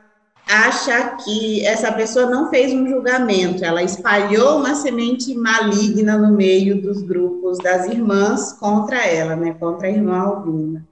[0.49, 6.81] acha que essa pessoa não fez um julgamento, ela espalhou uma semente maligna no meio
[6.81, 10.85] dos grupos das irmãs contra ela, né, contra a irmã Albina.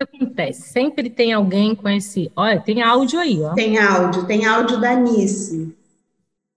[0.00, 0.72] acontece?
[0.72, 2.32] Sempre tem alguém com esse.
[2.34, 3.54] Olha, tem áudio aí, ó.
[3.54, 5.74] Tem áudio, tem áudio da Nice.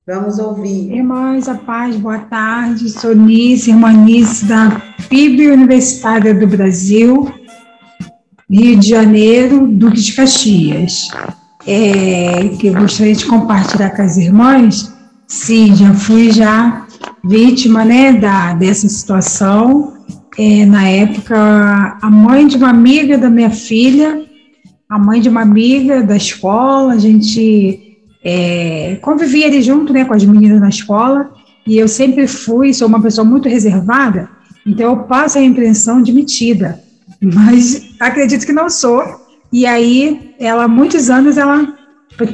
[0.08, 0.94] Vamos ouvir.
[0.94, 2.92] Irmãs, a paz, boa tarde.
[2.92, 7.34] Sou Nice, irmã Nice, da PIB Universitária do Brasil,
[8.48, 11.08] Rio de Janeiro, Duque de Caxias.
[11.66, 14.94] É, que eu gostaria de compartilhar com as irmãs.
[15.28, 16.86] Sim, já fui já
[17.24, 19.92] vítima né, da, dessa situação.
[20.38, 24.24] É, na época, a mãe de uma amiga da minha filha,
[24.88, 27.85] a mãe de uma amiga da escola, a gente
[28.26, 31.32] é, convivia ali junto né, com as meninas na escola,
[31.66, 34.28] e eu sempre fui, sou uma pessoa muito reservada,
[34.66, 36.80] então eu passo a impressão de metida,
[37.22, 39.04] mas acredito que não sou.
[39.54, 41.72] E aí, ela, muitos anos, ela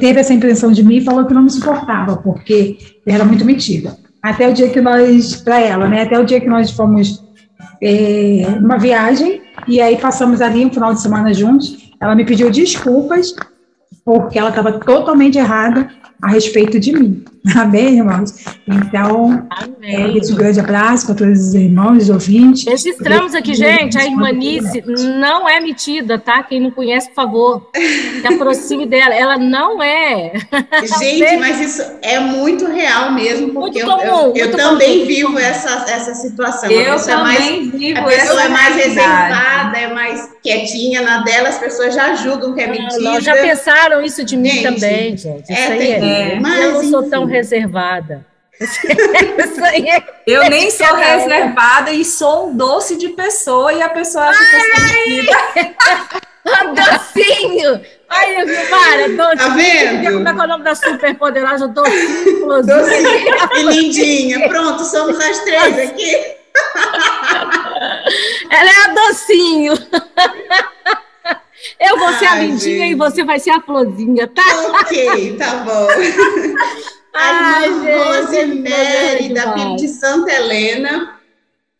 [0.00, 3.96] teve essa impressão de mim e falou que não me suportava, porque era muito metida.
[4.22, 7.22] Até o dia que nós, para ela, né, até o dia que nós fomos
[7.82, 12.50] é, uma viagem, e aí passamos ali um final de semana juntos, ela me pediu
[12.50, 13.34] desculpas
[14.04, 15.88] porque ela estava totalmente errada
[16.22, 17.24] a respeito de mim.
[17.56, 18.32] Amém, irmãos?
[18.68, 19.48] Então,
[19.82, 22.64] é, um grande abraço para todos os irmãos, os ouvintes.
[22.64, 24.84] Registramos aqui, gente, a irmanice
[25.18, 26.44] não é metida, tá?
[26.44, 29.12] Quem não conhece, por favor, se aproxime dela.
[29.12, 30.32] Ela não é.
[31.00, 35.06] Gente, mas isso é muito real mesmo, porque muito comum, eu, eu, eu também comum.
[35.06, 36.70] vivo essa, essa situação.
[36.70, 41.48] Eu também é mais, vivo A pessoa é mais reservada, é mais quietinha na dela,
[41.48, 43.20] as pessoas já julgam que é mentira.
[43.20, 45.52] já pensaram isso de mim gente, também, gente.
[45.52, 45.98] Isso é, aí é.
[46.40, 48.26] Mas, eu não sou tão reservada.
[49.74, 54.38] É eu nem sou reservada e sou um doce de pessoa e a pessoa acha
[54.38, 55.24] que eu
[56.44, 57.80] sou docinho!
[58.08, 59.36] Aí, Vilmara, docinho.
[59.36, 60.12] Tá vendo?
[60.12, 61.68] Como é que é o nome da super poderosa?
[61.68, 63.34] Docinho, docinho.
[63.56, 64.48] E lindinha.
[64.48, 66.14] Pronto, somos as três aqui.
[68.50, 69.74] Ela é a docinho.
[71.78, 72.92] Eu vou Ai, ser a lindinha gente.
[72.92, 74.42] e você vai ser a florzinha, tá?
[74.80, 75.88] Ok, tá bom.
[77.14, 81.20] A irmã Rosemary, da PIB de Santa Helena.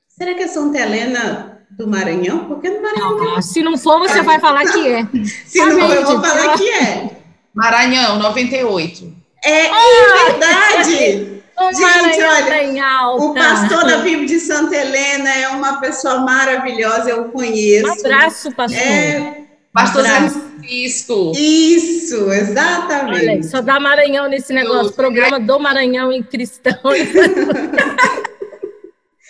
[0.08, 2.44] Será que é Santa Helena do Maranhão?
[2.44, 3.16] Porque no Maranhão.
[3.16, 5.06] Não, se não for, você vai falar que é.
[5.46, 7.10] Se não for, eu vou falar que é.
[7.54, 9.12] Maranhão, 98.
[9.44, 11.42] É, ah, é verdade!
[11.74, 17.86] Gente, olha, o pastor da PIB de Santa Helena é uma pessoa maravilhosa, eu conheço.
[17.86, 18.80] Um abraço, pastor.
[18.80, 19.41] É,
[19.72, 21.32] pastor Zé Francisco.
[21.34, 23.28] Isso, exatamente.
[23.28, 26.78] Olha, só dá Maranhão nesse negócio, programa do Maranhão em cristão.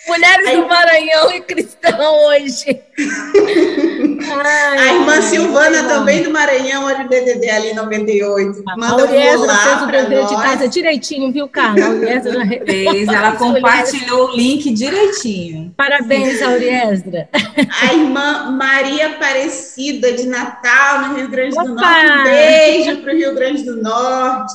[0.07, 2.81] Mulheres do Maranhão e cristão hoje.
[4.45, 8.63] Ai, a irmã Silvana ai, também do Maranhão, olha o DDD ali 98.
[8.77, 11.85] Manda um olá fez o dever de casa direitinho, viu, Carla?
[11.85, 15.73] A fez, ela compartilhou o link direitinho.
[15.75, 17.29] Parabéns, Auriesdra.
[17.33, 21.63] A irmã Maria Aparecida de Natal, no Rio Grande Opa!
[21.63, 22.11] do Norte.
[22.11, 24.53] Um beijo para o Rio Grande do Norte.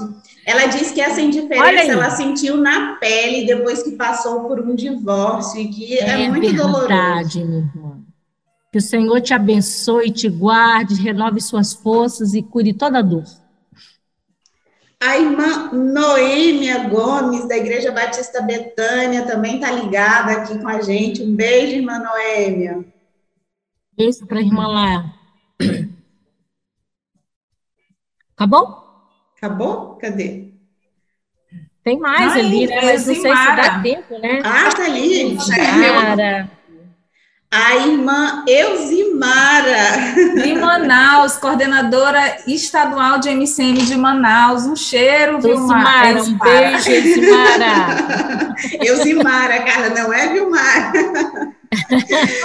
[0.48, 5.60] Ela disse que essa indiferença ela sentiu na pele depois que passou por um divórcio
[5.60, 7.44] e que é, é muito verdade, doloroso.
[7.44, 8.00] Minha irmã.
[8.72, 13.24] Que o Senhor te abençoe, te guarde, renove suas forças e cure toda dor.
[15.02, 21.22] A irmã Noêmia Gomes, da Igreja Batista Betânia, também está ligada aqui com a gente.
[21.22, 22.86] Um beijo, irmã Noêmia.
[23.94, 25.14] Beijo para a irmã lá.
[28.34, 28.87] Acabou?
[29.38, 29.96] Acabou?
[30.00, 30.48] Cadê?
[31.84, 32.80] Tem mais Ai, ali, né?
[32.82, 34.42] Mas não sei se dá tempo, né?
[34.44, 35.38] Ah, tá ali.
[35.94, 36.50] Mara.
[37.50, 40.12] A irmã Elzimara.
[40.42, 44.66] De Manaus, coordenadora estadual de MCM de Manaus.
[44.66, 46.22] Um cheiro, Vilmara.
[46.22, 48.54] Um beijo, Elzimara.
[48.84, 50.92] Elzimara, cara, não é Vilmara.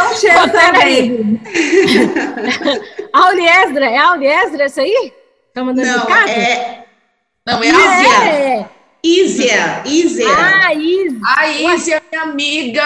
[0.09, 1.41] Um cheiro também.
[3.11, 5.11] a Auliesdra, é a Auliesdra essa aí?
[5.53, 6.82] Tá mandando não, é,
[7.45, 8.23] não, é Ísia.
[8.25, 8.69] É.
[9.05, 10.27] Ísia, Ísia.
[10.29, 11.19] Ah, Ísia.
[11.25, 12.83] A Ísia, minha amiga.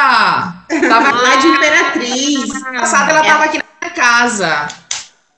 [0.89, 2.63] Tava lá de Imperatriz.
[2.65, 4.67] Ah, passada ela estava aqui na minha casa.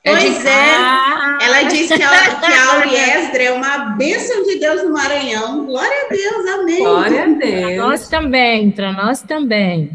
[0.06, 0.76] Pois é.
[0.76, 1.38] Ah.
[1.42, 5.66] Ela disse que a, que a Auriesdra é uma bênção de Deus no Maranhão.
[5.66, 6.80] Glória a Deus, amém.
[6.80, 7.78] Glória a Deus.
[7.78, 9.92] Nós também, para nós também.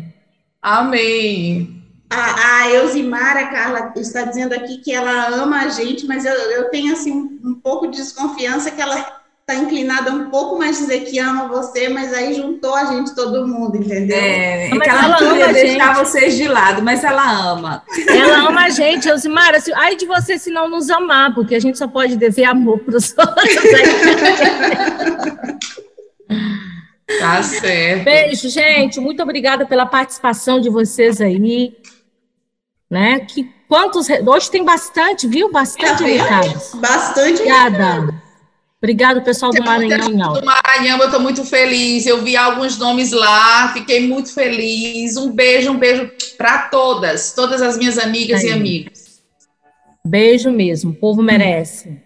[0.61, 1.74] Amém.
[2.15, 6.71] A, a Elzimara, Carla, está dizendo aqui que ela ama a gente, mas eu, eu
[6.71, 11.01] tenho assim um, um pouco de desconfiança que ela está inclinada um pouco mais dizer
[11.01, 14.17] que ama você, mas aí juntou a gente todo mundo, entendeu?
[14.17, 17.83] É, mas ela, ela ama deixar vocês de lado, mas ela ama.
[18.09, 19.61] Ela ama a gente, Elzimara.
[19.61, 22.79] Se, ai de você se não nos amar, porque a gente só pode dever amor
[22.79, 23.55] para os outros.
[27.21, 28.05] tá certo.
[28.05, 28.99] Beijo, gente.
[28.99, 31.39] Muito obrigada pela participação de vocês aí
[32.91, 33.21] né?
[33.21, 35.51] Que quantos hoje tem bastante, viu?
[35.51, 36.75] Bastante recados.
[36.75, 37.43] Bastante.
[37.43, 38.23] Obrigada.
[38.85, 40.35] Obrigado, pessoal do Maranhão.
[40.35, 42.05] Do Maranhão, eu estou muito feliz.
[42.07, 45.17] Eu vi alguns nomes lá, fiquei muito feliz.
[45.17, 48.51] Um beijo, um beijo para todas, todas as minhas amigas Aí.
[48.51, 49.23] e amigos.
[50.07, 51.99] Beijo mesmo, o povo merece.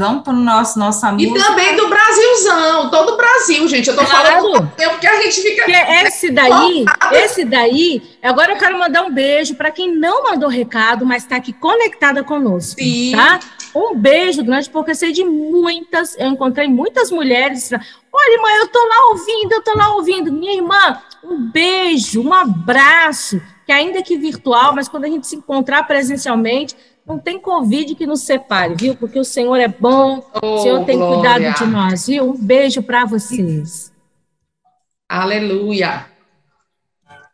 [0.00, 1.38] Vamos para o nosso nossa música.
[1.38, 3.90] E também do Brasilzão, todo o Brasil, gente.
[3.90, 4.28] Eu tô claro.
[4.28, 5.62] falando porque a gente fica.
[5.62, 10.48] Porque esse daí, esse daí, agora eu quero mandar um beijo para quem não mandou
[10.48, 12.80] recado, mas está aqui conectada conosco.
[12.80, 13.12] Sim.
[13.14, 13.40] Tá?
[13.74, 17.70] Um beijo grande, porque eu sei de muitas, eu encontrei muitas mulheres.
[17.70, 20.32] Olha, mãe, eu tô lá ouvindo, eu tô lá ouvindo.
[20.32, 25.36] Minha irmã, um beijo, um abraço, que ainda que virtual, mas quando a gente se
[25.36, 26.74] encontrar presencialmente,
[27.10, 28.94] não tem Covid que nos separe, viu?
[28.94, 31.16] Porque o Senhor é bom, oh, o Senhor tem glória.
[31.16, 32.30] cuidado de nós, viu?
[32.30, 33.92] Um beijo para vocês.
[35.08, 36.06] Aleluia.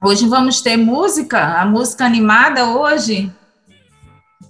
[0.02, 3.30] Hoje vamos ter música, a música animada hoje.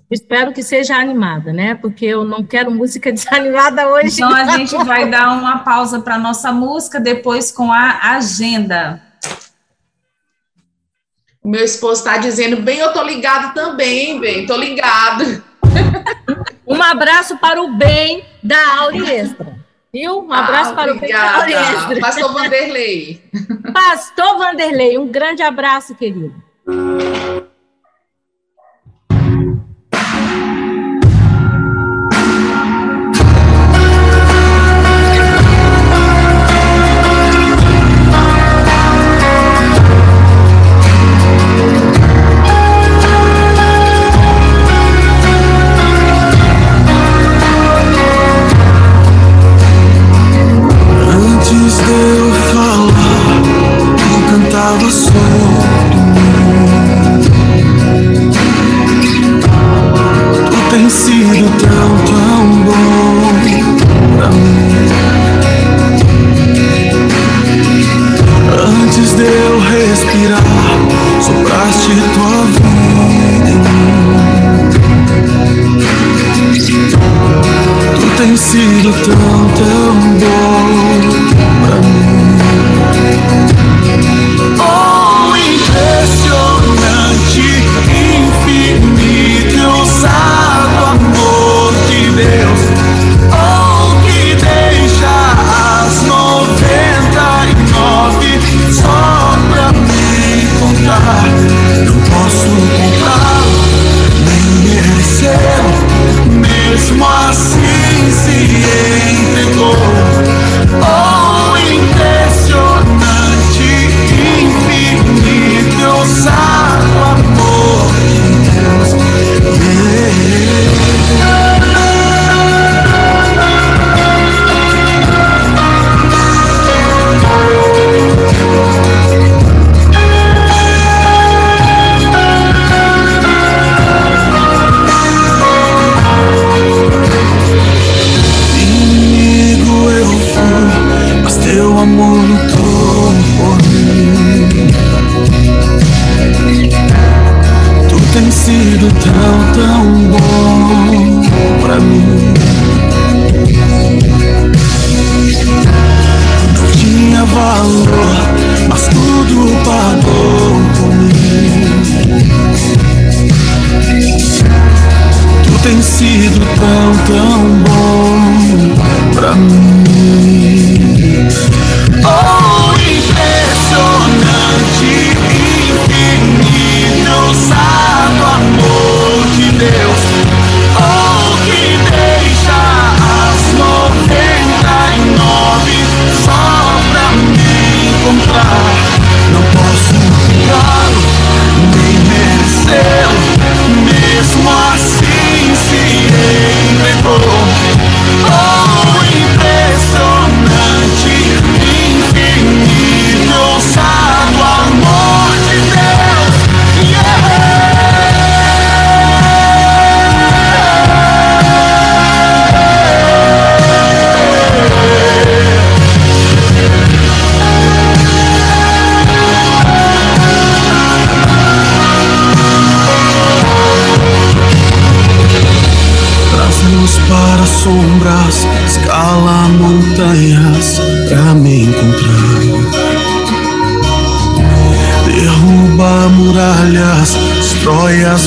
[0.08, 1.74] Espero que seja animada, né?
[1.74, 4.14] Porque eu não quero música desanimada hoje.
[4.14, 9.02] Então a gente vai dar uma pausa para nossa música, depois com a agenda.
[11.46, 15.44] Meu esposo está dizendo, bem, eu tô ligado também, bem, tô ligado.
[16.66, 19.54] Um abraço para o bem da Auri Extra.
[19.94, 20.18] Viu?
[20.18, 22.00] Um abraço ah, para o bem da Auri Extra.
[22.00, 23.22] Pastor Vanderlei.
[23.72, 26.34] Pastor Vanderlei, um grande abraço, querido.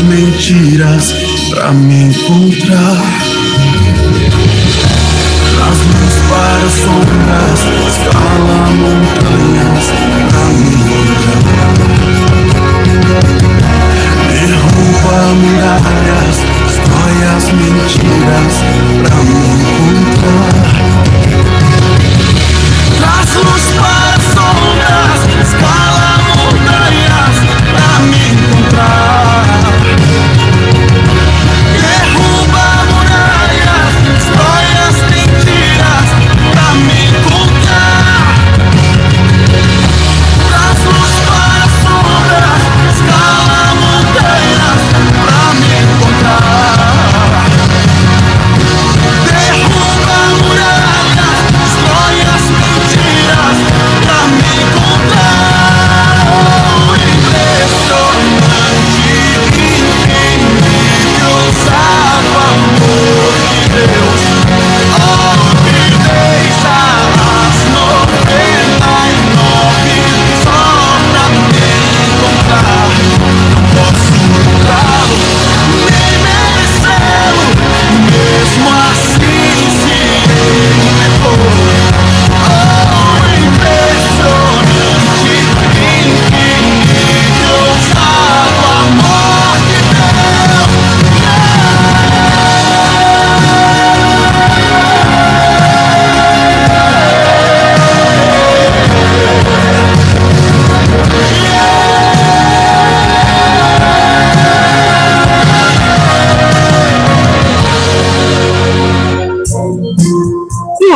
[0.01, 1.13] mentiras
[1.49, 2.97] pra me encontrar.
[5.61, 9.28] As luzes para as sombras, escala montanha.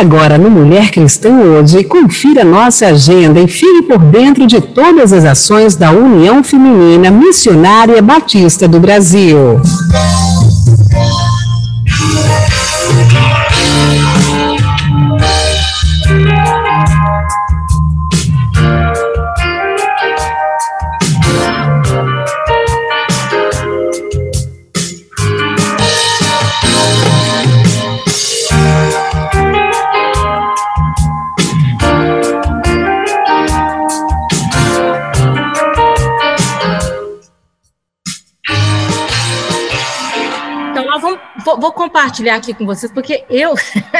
[0.03, 5.23] Agora no Mulher Cristã hoje, confira nossa agenda e fique por dentro de todas as
[5.23, 9.61] ações da União Feminina Missionária Batista do Brasil.
[42.13, 43.55] Compartilhar aqui com vocês, porque eu.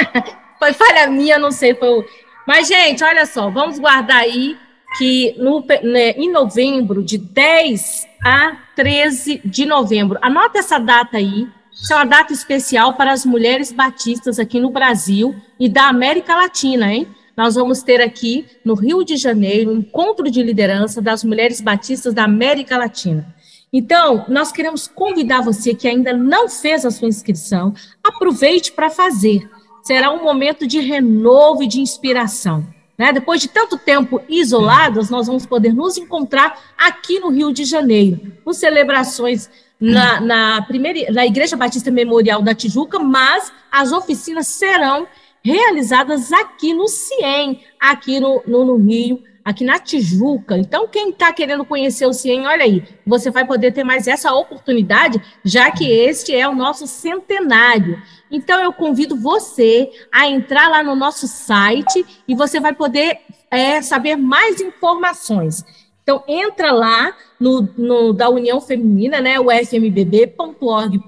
[0.58, 1.74] foi falha minha, não sei.
[1.74, 2.04] Foi o...
[2.46, 4.56] Mas, gente, olha só, vamos guardar aí
[4.96, 11.48] que no, né, em novembro, de 10 a 13 de novembro, anota essa data aí.
[11.72, 16.36] Isso é uma data especial para as mulheres batistas aqui no Brasil e da América
[16.36, 17.08] Latina, hein?
[17.36, 22.14] Nós vamos ter aqui no Rio de Janeiro um encontro de liderança das mulheres batistas
[22.14, 23.34] da América Latina.
[23.76, 29.50] Então, nós queremos convidar você que ainda não fez a sua inscrição, aproveite para fazer.
[29.82, 32.64] Será um momento de renovo e de inspiração.
[32.96, 33.12] Né?
[33.12, 38.20] Depois de tanto tempo isolados, nós vamos poder nos encontrar aqui no Rio de Janeiro,
[38.44, 39.50] com celebrações
[39.80, 45.04] na, na, primeira, na Igreja Batista Memorial da Tijuca, mas as oficinas serão
[45.42, 50.56] realizadas aqui no CIEM, aqui no, no, no Rio aqui na Tijuca.
[50.56, 54.32] Então, quem está querendo conhecer o CIEM, olha aí, você vai poder ter mais essa
[54.32, 58.02] oportunidade, já que este é o nosso centenário.
[58.30, 63.18] Então, eu convido você a entrar lá no nosso site e você vai poder
[63.50, 65.64] é, saber mais informações.
[66.02, 70.98] Então, entra lá no, no, da União Feminina, né, o fmbb.org.br,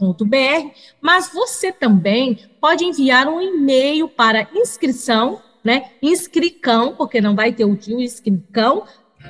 [1.01, 5.91] mas você também pode enviar um e-mail para inscrição né?
[6.01, 8.85] Inscricão, porque não vai ter o tio, inscricão,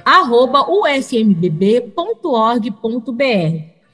[0.05, 1.87] arroba ufmbb.org.br.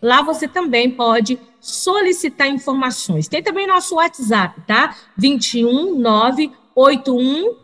[0.02, 3.28] Lá você também pode solicitar informações.
[3.28, 4.96] Tem também nosso WhatsApp, tá?
[5.16, 7.62] 21981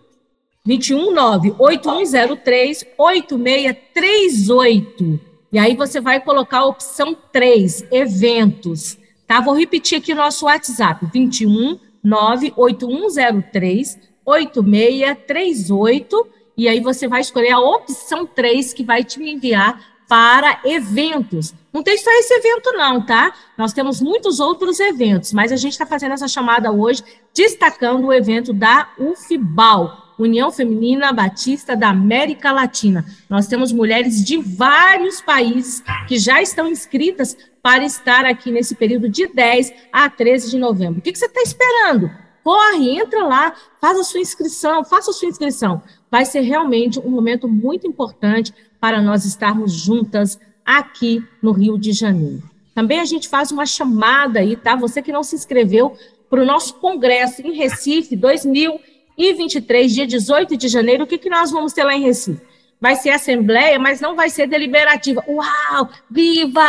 [0.64, 5.20] 219 8103 8638.
[5.50, 9.40] E aí você vai colocar a opção 3, eventos, tá?
[9.40, 16.26] Vou repetir aqui o nosso WhatsApp, 21 98103 8638,
[16.56, 21.54] e aí você vai escolher a opção 3 que vai te enviar para eventos.
[21.72, 23.32] Não tem só esse evento, não, tá?
[23.56, 27.02] Nós temos muitos outros eventos, mas a gente está fazendo essa chamada hoje,
[27.34, 33.04] destacando o evento da UFBAL, União Feminina Batista da América Latina.
[33.28, 39.08] Nós temos mulheres de vários países que já estão inscritas para estar aqui nesse período
[39.08, 40.98] de 10 a 13 de novembro.
[40.98, 42.10] O que, que você está esperando?
[42.48, 45.82] Corre, entra lá, faz a sua inscrição, faça a sua inscrição.
[46.10, 51.92] Vai ser realmente um momento muito importante para nós estarmos juntas aqui no Rio de
[51.92, 52.42] Janeiro.
[52.74, 54.74] Também a gente faz uma chamada aí, tá?
[54.76, 55.94] Você que não se inscreveu
[56.30, 61.50] para o nosso congresso em Recife 2023, dia 18 de janeiro, o que, que nós
[61.50, 62.40] vamos ter lá em Recife?
[62.80, 65.22] Vai ser assembleia, mas não vai ser deliberativa.
[65.26, 65.88] Uau!
[66.10, 66.62] Viva!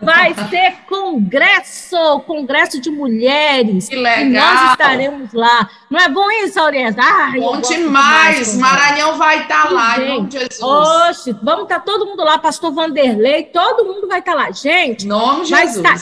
[0.00, 3.88] Vai ser congresso, congresso de mulheres.
[3.88, 4.24] Que legal!
[4.24, 5.68] E nós estaremos lá.
[5.90, 6.94] Não é bom isso, Aurélia?
[7.36, 8.56] Bom demais!
[8.56, 10.62] Maranhão vai estar tá lá, em nome de Jesus.
[10.62, 14.50] Oxe, vamos estar tá todo mundo lá, pastor Vanderlei, todo mundo vai estar tá lá.
[14.50, 15.76] Gente, nome vai Jesus.
[15.76, 15.98] estar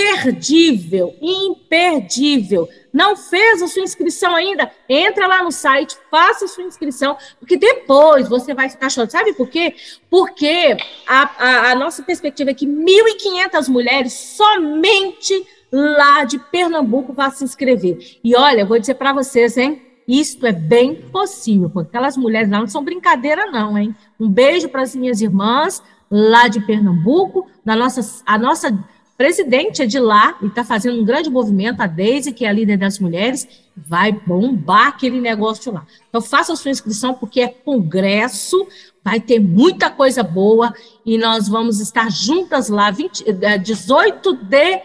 [0.00, 2.68] imperdível, imperdível.
[2.92, 4.70] Não fez a sua inscrição ainda?
[4.88, 9.10] Entra lá no site, faça a sua inscrição, porque depois você vai ficar chorando.
[9.10, 9.74] Sabe por quê?
[10.08, 10.76] Porque
[11.06, 17.44] a, a, a nossa perspectiva é que 1.500 mulheres somente lá de Pernambuco vão se
[17.44, 18.18] inscrever.
[18.24, 19.82] E olha, eu vou dizer para vocês, hein?
[20.08, 23.94] Isto é bem possível, porque aquelas mulheres lá não são brincadeira, não, hein?
[24.18, 25.80] Um beijo para as minhas irmãs
[26.10, 28.76] lá de Pernambuco, na nossa, a nossa
[29.20, 32.52] presidente é de lá e está fazendo um grande movimento, a Deise, que é a
[32.52, 33.46] líder das mulheres,
[33.76, 35.86] vai bombar aquele negócio lá.
[36.08, 38.66] Então, faça a sua inscrição, porque é congresso,
[39.04, 40.72] vai ter muita coisa boa
[41.04, 43.24] e nós vamos estar juntas lá, 20,
[43.62, 44.82] 18 de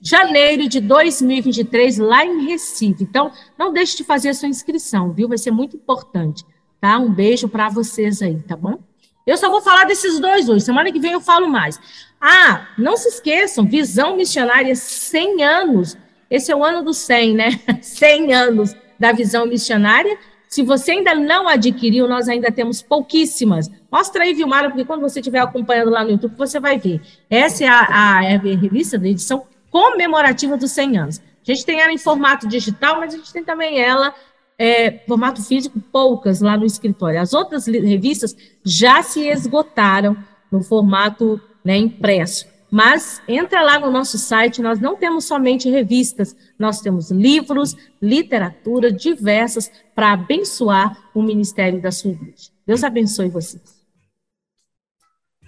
[0.00, 3.04] janeiro de 2023, lá em Recife.
[3.04, 5.28] Então, não deixe de fazer a sua inscrição, viu?
[5.28, 6.44] Vai ser muito importante,
[6.80, 6.98] tá?
[6.98, 8.80] Um beijo para vocês aí, tá bom?
[9.26, 10.64] Eu só vou falar desses dois hoje.
[10.64, 11.80] Semana que vem eu falo mais.
[12.20, 15.98] Ah, não se esqueçam, Visão Missionária 100 anos.
[16.30, 17.60] Esse é o ano dos 100, né?
[17.82, 20.16] 100 anos da Visão Missionária.
[20.48, 23.68] Se você ainda não adquiriu, nós ainda temos pouquíssimas.
[23.90, 27.00] Mostra aí, Vilmara, porque quando você estiver acompanhando lá no YouTube, você vai ver.
[27.28, 31.18] Essa é a, a, a revista da edição comemorativa dos 100 anos.
[31.18, 34.14] A gente tem ela em formato digital, mas a gente tem também ela
[34.58, 37.20] é, formato físico, poucas lá no escritório.
[37.20, 40.16] As outras revistas já se esgotaram
[40.50, 42.46] no formato né, impresso.
[42.70, 48.90] Mas entra lá no nosso site, nós não temos somente revistas, nós temos livros, literatura
[48.90, 52.50] diversas para abençoar o ministério da igreja.
[52.66, 53.76] Deus abençoe vocês.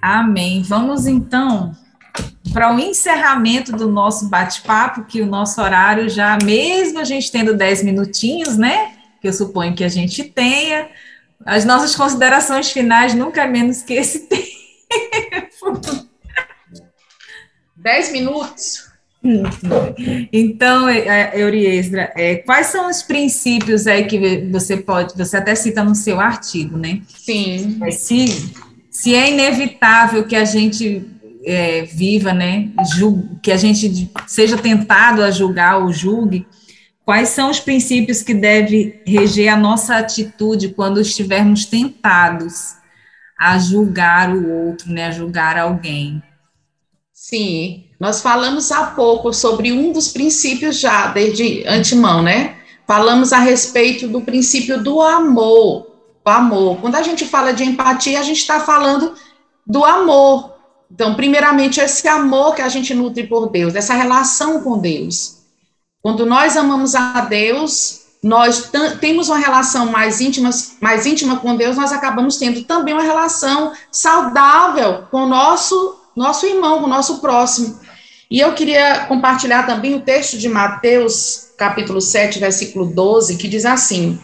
[0.00, 0.62] Amém.
[0.62, 1.74] Vamos então
[2.52, 7.54] para o encerramento do nosso bate-papo, que o nosso horário já, mesmo a gente tendo
[7.54, 8.97] 10 minutinhos, né?
[9.20, 10.88] Que eu suponho que a gente tenha,
[11.44, 15.80] as nossas considerações finais nunca menos que esse tempo.
[17.76, 18.88] Dez minutos.
[20.32, 25.54] Então, é, é, Euriesdra, é, quais são os princípios aí que você pode, você até
[25.54, 27.02] cita no seu artigo, né?
[27.08, 27.80] Sim.
[27.90, 28.52] Se,
[28.90, 31.04] se é inevitável que a gente
[31.44, 32.68] é, viva, né,
[33.42, 36.46] que a gente seja tentado a julgar ou julgue,
[37.08, 42.74] quais são os princípios que deve reger a nossa atitude quando estivermos tentados
[43.40, 46.22] a julgar o outro, né, a julgar alguém?
[47.10, 52.58] Sim, nós falamos há pouco sobre um dos princípios já, desde antemão, né?
[52.86, 55.86] Falamos a respeito do princípio do amor.
[56.22, 56.76] O amor.
[56.78, 59.14] Quando a gente fala de empatia, a gente está falando
[59.66, 60.52] do amor.
[60.92, 65.37] Então, primeiramente, esse amor que a gente nutre por Deus, essa relação com Deus.
[66.02, 68.70] Quando nós amamos a Deus, nós
[69.00, 73.72] temos uma relação mais íntima, mais íntima com Deus, nós acabamos tendo também uma relação
[73.90, 77.78] saudável com o nosso nosso irmão, com o nosso próximo.
[78.30, 83.64] E eu queria compartilhar também o texto de Mateus, capítulo 7, versículo 12, que diz
[83.64, 84.18] assim: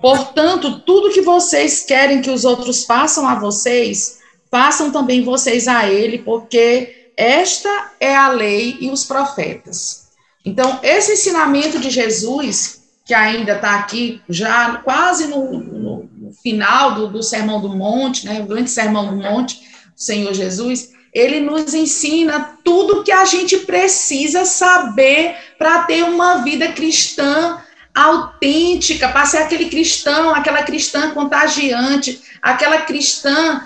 [0.00, 4.18] Portanto, tudo que vocês querem que os outros façam a vocês,
[4.50, 9.99] façam também vocês a ele, porque esta é a lei e os profetas.
[10.44, 16.10] Então, esse ensinamento de Jesus, que ainda está aqui, já quase no, no,
[16.42, 19.62] final do, do, Sermão do Monte, né, o grande Sermão do Monte,
[19.96, 26.36] o Senhor Jesus, ele nos ensina tudo que a gente precisa saber para ter uma
[26.36, 27.60] vida cristã
[27.94, 33.60] autêntica, para ser aquele cristão, aquela cristã contagiante, aquela cristã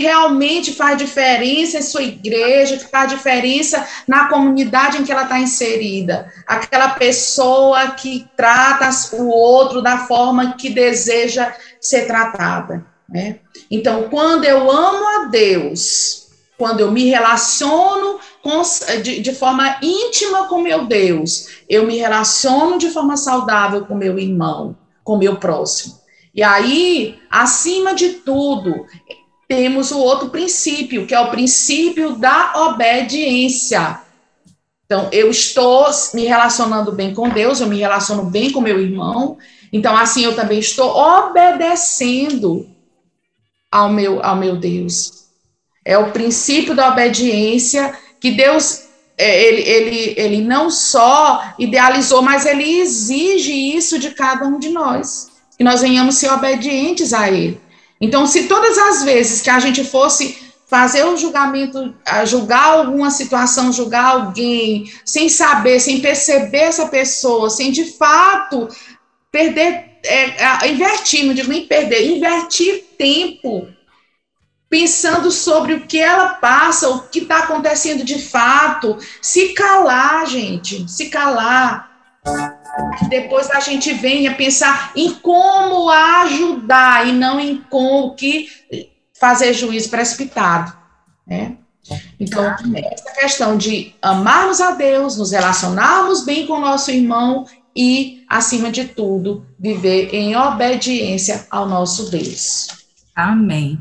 [0.00, 5.38] realmente faz diferença em sua igreja, que faz diferença na comunidade em que ela está
[5.38, 12.84] inserida, aquela pessoa que trata o outro da forma que deseja ser tratada.
[13.08, 13.40] Né?
[13.70, 18.62] Então, quando eu amo a Deus, quando eu me relaciono com,
[19.02, 24.18] de, de, forma íntima com meu Deus, eu me relaciono de forma saudável com meu
[24.18, 26.00] irmão, com meu próximo.
[26.34, 28.86] E aí, acima de tudo,
[29.50, 34.00] temos o outro princípio, que é o princípio da obediência.
[34.86, 39.36] Então, eu estou me relacionando bem com Deus, eu me relaciono bem com meu irmão,
[39.72, 42.64] então, assim, eu também estou obedecendo
[43.72, 45.10] ao meu, ao meu Deus.
[45.84, 48.84] É o princípio da obediência que Deus
[49.18, 54.68] é, ele, ele, ele não só idealizou, mas ele exige isso de cada um de
[54.68, 55.26] nós,
[55.58, 57.60] que nós venhamos ser obedientes a ele.
[58.00, 61.94] Então, se todas as vezes que a gente fosse fazer o um julgamento,
[62.24, 68.68] julgar alguma situação, julgar alguém, sem saber, sem perceber essa pessoa, sem de fato
[69.32, 73.68] perder, é, invertir, não digo nem perder, invertir tempo
[74.70, 80.88] pensando sobre o que ela passa, o que está acontecendo de fato, se calar, gente,
[80.88, 81.90] se calar.
[83.08, 88.48] Depois a gente venha pensar em como ajudar e não em como que
[89.18, 90.72] fazer juízo precipitado,
[91.26, 91.56] né?
[92.18, 97.44] Então, essa questão de amarmos a Deus, nos relacionarmos bem com o nosso irmão
[97.74, 102.68] e, acima de tudo, viver em obediência ao nosso Deus.
[103.14, 103.78] Amém.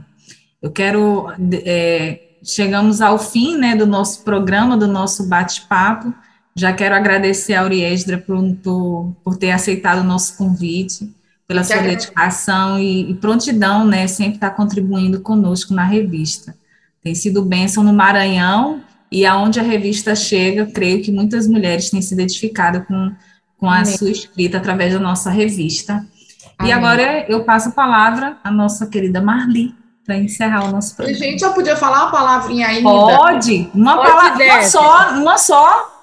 [0.61, 1.27] Eu quero.
[1.65, 6.13] É, chegamos ao fim né, do nosso programa, do nosso bate-papo.
[6.59, 11.09] Já quero agradecer a Uriesdra por, por, por, ter aceitado o nosso convite,
[11.47, 14.05] pela sua dedicação e, e, prontidão, né?
[14.07, 16.53] Sempre estar tá contribuindo conosco na revista.
[17.01, 22.01] Tem sido bênção no Maranhão e aonde a revista chega, creio que muitas mulheres têm
[22.01, 23.13] se identificado com,
[23.57, 23.97] com a Amém.
[23.97, 26.05] sua escrita através da nossa revista.
[26.57, 26.71] Amém.
[26.71, 29.73] E agora eu passo a palavra à nossa querida Marli,
[30.05, 31.17] para encerrar o nosso programa.
[31.17, 32.83] Gente, eu podia falar uma palavrinha ainda?
[32.83, 35.98] Pode, uma Pode palavra, uma só, uma só.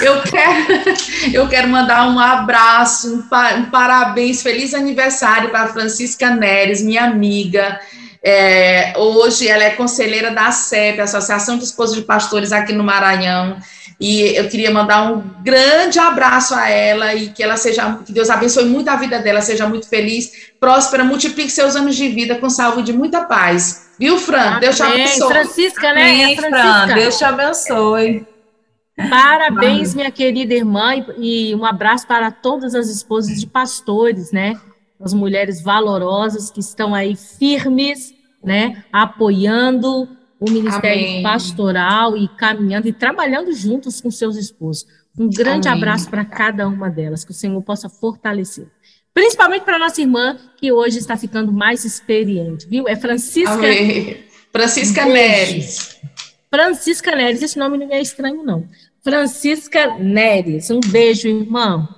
[0.00, 0.66] Eu quero,
[1.32, 7.80] eu quero mandar um abraço, um, um parabéns, feliz aniversário para Francisca Neres, minha amiga.
[8.22, 13.58] É, hoje ela é conselheira da CEP, Associação de Esposos de Pastores aqui no Maranhão.
[14.00, 18.30] E eu queria mandar um grande abraço a ela e que ela seja, que Deus
[18.30, 22.48] abençoe muito a vida dela, seja muito feliz, próspera, multiplique seus anos de vida com
[22.48, 23.88] saúde e muita paz.
[23.98, 24.40] Viu, Fran?
[24.40, 24.60] Amém.
[24.60, 25.28] Deus te abençoe.
[25.28, 26.02] Francisca, né?
[26.02, 26.86] Amém, É Francisca.
[26.86, 28.26] Fran, Deus te abençoe.
[29.08, 34.58] Parabéns, minha querida irmã, e um abraço para todas as esposas de pastores, né?
[35.00, 38.84] As mulheres valorosas que estão aí firmes, né?
[38.92, 40.08] Apoiando
[40.40, 41.22] o ministério Amém.
[41.22, 44.86] pastoral e caminhando e trabalhando juntos com seus esposos.
[45.16, 45.80] Um grande Amém.
[45.80, 48.66] abraço para cada uma delas, que o Senhor possa fortalecer.
[49.14, 52.88] Principalmente para nossa irmã, que hoje está ficando mais experiente, viu?
[52.88, 54.24] É Francisca Amém.
[54.52, 55.04] Francisca.
[55.04, 56.00] Neres.
[56.50, 58.66] Francisca Neres, esse nome não é estranho, não.
[59.08, 61.88] Francisca Neres, um beijo, irmão.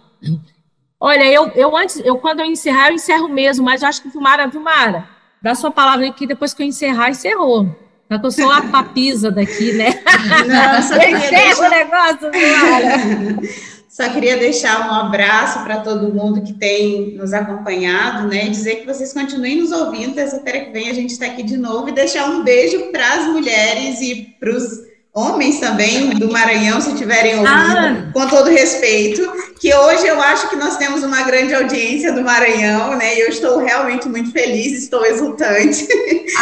[1.00, 4.08] Olha, eu, eu antes, eu quando eu encerrar, eu encerro mesmo, mas eu acho que
[4.08, 5.08] Vilmara, Vilmara,
[5.42, 7.66] dá sua palavra aqui, depois que eu encerrar, encerrou.
[8.08, 10.00] Só que eu sou a papisa daqui, né?
[10.46, 13.40] Não, só Eu queria encerro o deixar, negócio, Vilmara.
[13.88, 18.46] só queria deixar um abraço para todo mundo que tem nos acompanhado, né?
[18.46, 20.14] E dizer que vocês continuem nos ouvindo.
[20.14, 23.26] Terça-feira que vem a gente está aqui de novo e deixar um beijo para as
[23.26, 24.89] mulheres e para os
[25.20, 28.10] homens também do Maranhão, se tiverem ouvido, Ah.
[28.12, 29.20] com todo respeito,
[29.60, 33.16] que hoje eu acho que nós temos uma grande audiência do Maranhão, né?
[33.16, 35.86] E eu estou realmente muito feliz, estou exultante.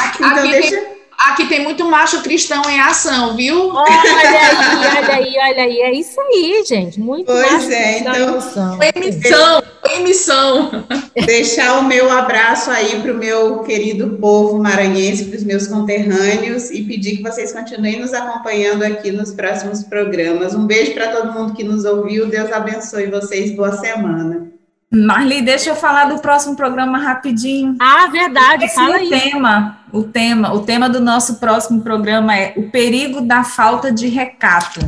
[0.05, 0.98] Aqui, Então, aqui deixa.
[1.19, 3.71] Aqui tem muito macho cristão em ação, viu?
[3.75, 5.81] Olha aí, olha aí, olha aí.
[5.81, 7.01] É isso aí, gente.
[7.01, 8.79] Muito Pois é, então- noção.
[8.83, 10.85] Em missão, em missão.
[11.27, 16.71] deixar o meu abraço aí para o meu querido povo maranhense, para os meus conterrâneos
[16.71, 20.55] e pedir que vocês continuem nos acompanhando aqui nos próximos programas.
[20.55, 22.27] Um beijo para todo mundo que nos ouviu.
[22.29, 23.55] Deus abençoe vocês.
[23.55, 24.47] Boa semana.
[24.91, 27.77] Marli, deixa eu falar do próximo programa rapidinho.
[27.79, 29.11] Ah, verdade, Esse fala é aí.
[29.11, 34.09] tema, o tema, o tema do nosso próximo programa é o perigo da falta de
[34.09, 34.81] recato.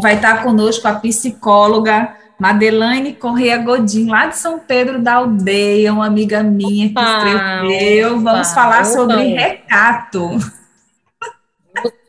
[0.00, 6.06] Vai estar conosco a psicóloga Madelaine Correia Godin, lá de São Pedro da Aldeia, uma
[6.06, 8.20] amiga minha que Opa, escreveu.
[8.20, 8.84] Vamos opa, falar opa.
[8.84, 10.30] sobre recato.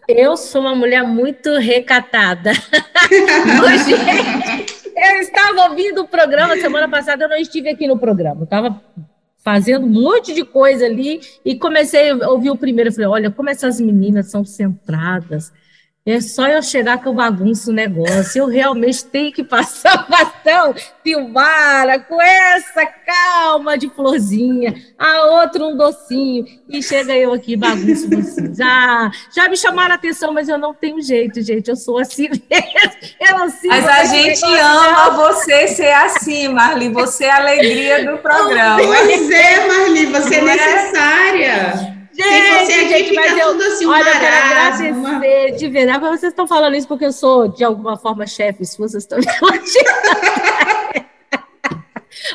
[0.08, 2.54] Eu sou uma mulher muito recatada.
[3.86, 8.41] Gente, eu estava ouvindo o programa semana passada, eu não estive aqui no programa.
[8.41, 8.82] Eu estava
[9.46, 12.91] fazendo um monte de coisa ali e comecei a ouvir o primeiro.
[12.91, 15.54] Falei, olha, como essas meninas são centradas.
[16.08, 18.38] É só eu chegar que eu bagunço o negócio.
[18.38, 25.66] Eu realmente tenho que passar o bastão, Silmara, com essa calma de florzinha, a outra
[25.66, 28.60] um docinho, e chega eu aqui bagunço vocês.
[28.62, 31.70] Ah, já me chamaram a atenção, mas eu não tenho jeito, gente.
[31.70, 32.95] Eu sou assim mesmo.
[33.20, 36.89] Eu não sigo Mas a gente ama você ser assim, Marli.
[36.89, 38.78] Você é a alegria do programa.
[38.78, 40.41] Pois é, Marli, você é é?
[40.43, 41.95] necessária.
[42.16, 45.51] Gente, Sem você gente, mas eu, tudo assim, um olha, eu quero marasmo, uma- agradecer
[45.57, 49.03] de verdade, vocês estão falando isso porque eu sou, de alguma forma, chefe, se vocês
[49.03, 49.26] estão me.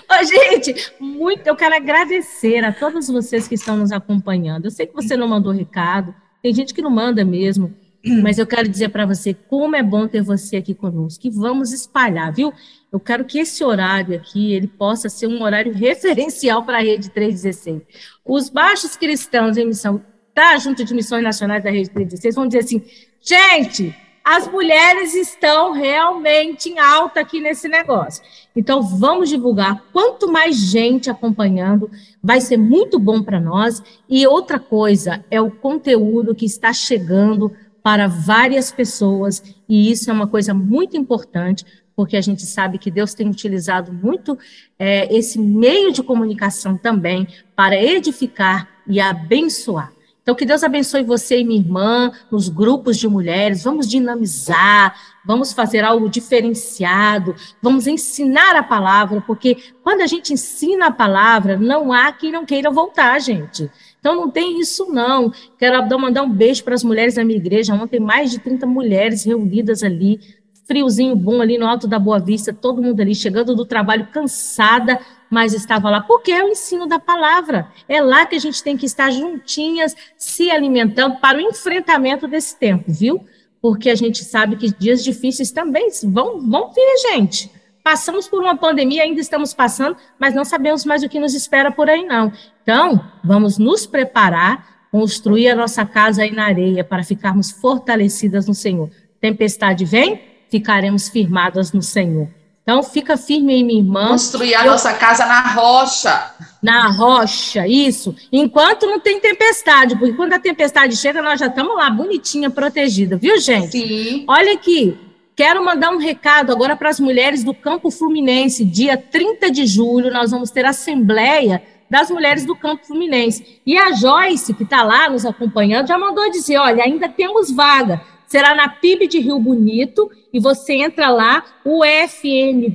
[0.09, 4.67] Ô, gente, muito, eu quero agradecer a todos vocês que estão nos acompanhando.
[4.67, 7.75] Eu sei que você não mandou recado, tem gente que não manda mesmo,
[8.05, 11.73] mas eu quero dizer para você como é bom ter você aqui conosco, que vamos
[11.73, 12.53] espalhar, viu?
[12.91, 17.11] Eu quero que esse horário aqui, ele possa ser um horário referencial para a Rede
[17.11, 17.83] 316.
[18.25, 20.03] Os baixos cristãos em missão
[20.35, 22.83] da Junta de Missões Nacionais da Rede 316 vão dizer assim,
[23.21, 23.95] gente,
[24.25, 28.23] as mulheres estão realmente em alta aqui nesse negócio.
[28.55, 29.83] Então, vamos divulgar.
[29.93, 31.91] Quanto mais gente acompanhando,
[32.23, 33.83] vai ser muito bom para nós.
[34.09, 37.53] E outra coisa é o conteúdo que está chegando
[37.83, 41.65] para várias pessoas, e isso é uma coisa muito importante,
[41.97, 44.39] porque a gente sabe que Deus tem utilizado muito
[44.79, 49.93] é, esse meio de comunicação também para edificar e abençoar.
[50.23, 53.65] Então, que Deus abençoe você e minha irmã nos grupos de mulheres.
[53.65, 54.95] Vamos dinamizar,
[55.25, 61.57] vamos fazer algo diferenciado, vamos ensinar a palavra, porque quando a gente ensina a palavra,
[61.57, 63.71] não há quem não queira voltar, gente.
[63.99, 65.33] Então, não tem isso, não.
[65.59, 67.75] Quero dar- mandar um beijo para as mulheres da minha igreja.
[67.75, 70.21] Ontem, mais de 30 mulheres reunidas ali,
[70.67, 75.01] friozinho bom ali no alto da Boa Vista, todo mundo ali chegando do trabalho cansada,
[75.31, 77.69] mas estava lá, porque é o ensino da palavra.
[77.89, 82.59] É lá que a gente tem que estar juntinhas, se alimentando para o enfrentamento desse
[82.59, 83.25] tempo, viu?
[83.63, 87.51] Porque a gente sabe que dias difíceis também vão, vão vir, gente.
[87.85, 91.71] Passamos por uma pandemia, ainda estamos passando, mas não sabemos mais o que nos espera
[91.71, 92.33] por aí, não.
[92.63, 98.55] Então, vamos nos preparar, construir a nossa casa aí na areia para ficarmos fortalecidas no
[98.55, 98.91] Senhor.
[99.21, 100.21] Tempestade vem,
[100.51, 102.29] ficaremos firmadas no Senhor.
[102.71, 106.31] Então, fica firme aí, minha irmã, Construir a Eu- nossa casa na rocha.
[106.63, 108.15] na rocha, isso.
[108.31, 113.17] Enquanto não tem tempestade, porque quando a tempestade chega, nós já estamos lá, bonitinha, protegida,
[113.17, 113.73] viu, gente?
[113.73, 114.25] Sim.
[114.29, 114.97] Olha aqui,
[115.37, 118.63] Quero mandar um recado agora para as mulheres do Campo Fluminense.
[118.63, 123.59] Dia 30 de julho, nós vamos ter assembleia das mulheres do Campo Fluminense.
[123.65, 128.03] E a Joyce, que está lá nos acompanhando, já mandou dizer: olha, ainda temos vaga.
[128.31, 132.69] Será na PIB de Rio Bonito, e você entra lá, ufnbf.org,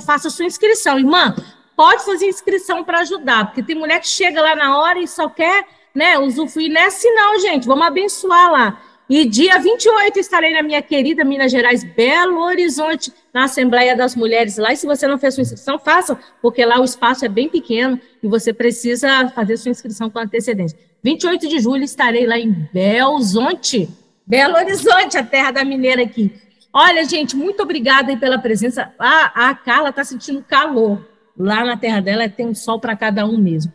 [0.00, 0.98] faça sua inscrição.
[0.98, 1.32] Irmã,
[1.76, 5.28] pode fazer inscrição para ajudar, porque tem mulher que chega lá na hora e só
[5.28, 5.64] quer
[5.94, 6.68] né, usufruir.
[6.68, 7.64] Não é assim, não, gente.
[7.64, 8.82] Vamos abençoar lá.
[9.08, 14.56] E dia 28 estarei na minha querida Minas Gerais, Belo Horizonte, na Assembleia das Mulheres
[14.56, 14.72] lá.
[14.72, 18.00] E se você não fez sua inscrição, faça, porque lá o espaço é bem pequeno
[18.20, 20.76] e você precisa fazer sua inscrição com antecedência.
[21.02, 23.88] 28 de julho estarei lá em Belo Horizonte,
[24.26, 26.32] Belo Horizonte, a terra da mineira aqui.
[26.72, 28.92] Olha, gente, muito obrigada pela presença.
[28.98, 31.06] A, a Carla está sentindo calor.
[31.36, 33.72] Lá na terra dela tem um sol para cada um mesmo.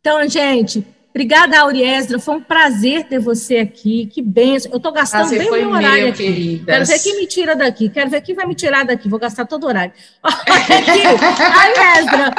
[0.00, 2.18] Então, gente, Obrigada, Auriesdra.
[2.18, 4.06] Foi um prazer ter você aqui.
[4.06, 4.72] Que benção.
[4.72, 6.24] Eu estou gastando prazer bem meu horário aqui.
[6.24, 6.66] Queridas.
[6.66, 7.88] Quero ver quem me tira daqui.
[7.88, 9.08] Quero ver quem vai me tirar daqui.
[9.08, 9.92] Vou gastar todo o horário.
[11.62, 12.34] Auriesdra.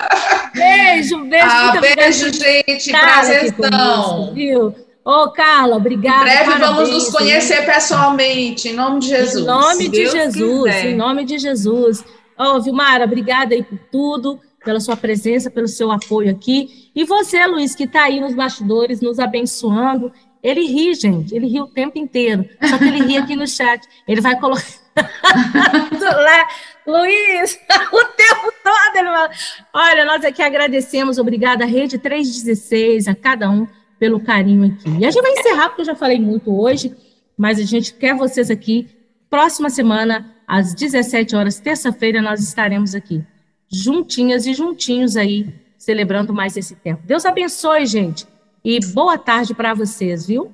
[0.53, 1.45] Beijo, beijo.
[1.47, 2.91] Ah, beijo, gente.
[2.91, 4.33] Prazerzão.
[4.33, 4.75] Viu?
[5.05, 6.23] Ô, oh, Carla, obrigada.
[6.23, 7.73] Em breve parabéns, vamos nos conhecer viu?
[7.73, 9.43] pessoalmente, em nome de Jesus.
[9.43, 10.85] Em nome de Deus Jesus, quiser.
[10.87, 12.03] em nome de Jesus.
[12.37, 16.84] Ô, oh, Vilmara, obrigada aí por tudo pela sua presença, pelo seu apoio aqui.
[16.95, 20.13] E você, Luiz, que está aí nos bastidores, nos abençoando.
[20.41, 22.47] Ele ri, gente, ele ri o tempo inteiro.
[22.63, 23.85] Só que ele ri aqui no chat.
[24.07, 24.63] Ele vai colocar.
[24.95, 26.47] lá,
[26.87, 27.59] Luiz,
[27.91, 29.29] o tempo todo ele vai...
[29.73, 33.67] Olha, nós aqui agradecemos, obrigada, Rede 316, a cada um
[33.99, 34.89] pelo carinho aqui.
[34.99, 36.95] E a gente vai encerrar, porque eu já falei muito hoje,
[37.37, 38.87] mas a gente quer vocês aqui.
[39.29, 43.21] Próxima semana, às 17 horas, terça-feira, nós estaremos aqui
[43.69, 45.47] juntinhas e juntinhos aí,
[45.85, 47.03] celebrando mais esse tempo.
[47.05, 48.27] Deus abençoe, gente,
[48.63, 50.53] e boa tarde para vocês, viu?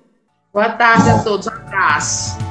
[0.53, 2.50] Boa tarde a todos, um abraço.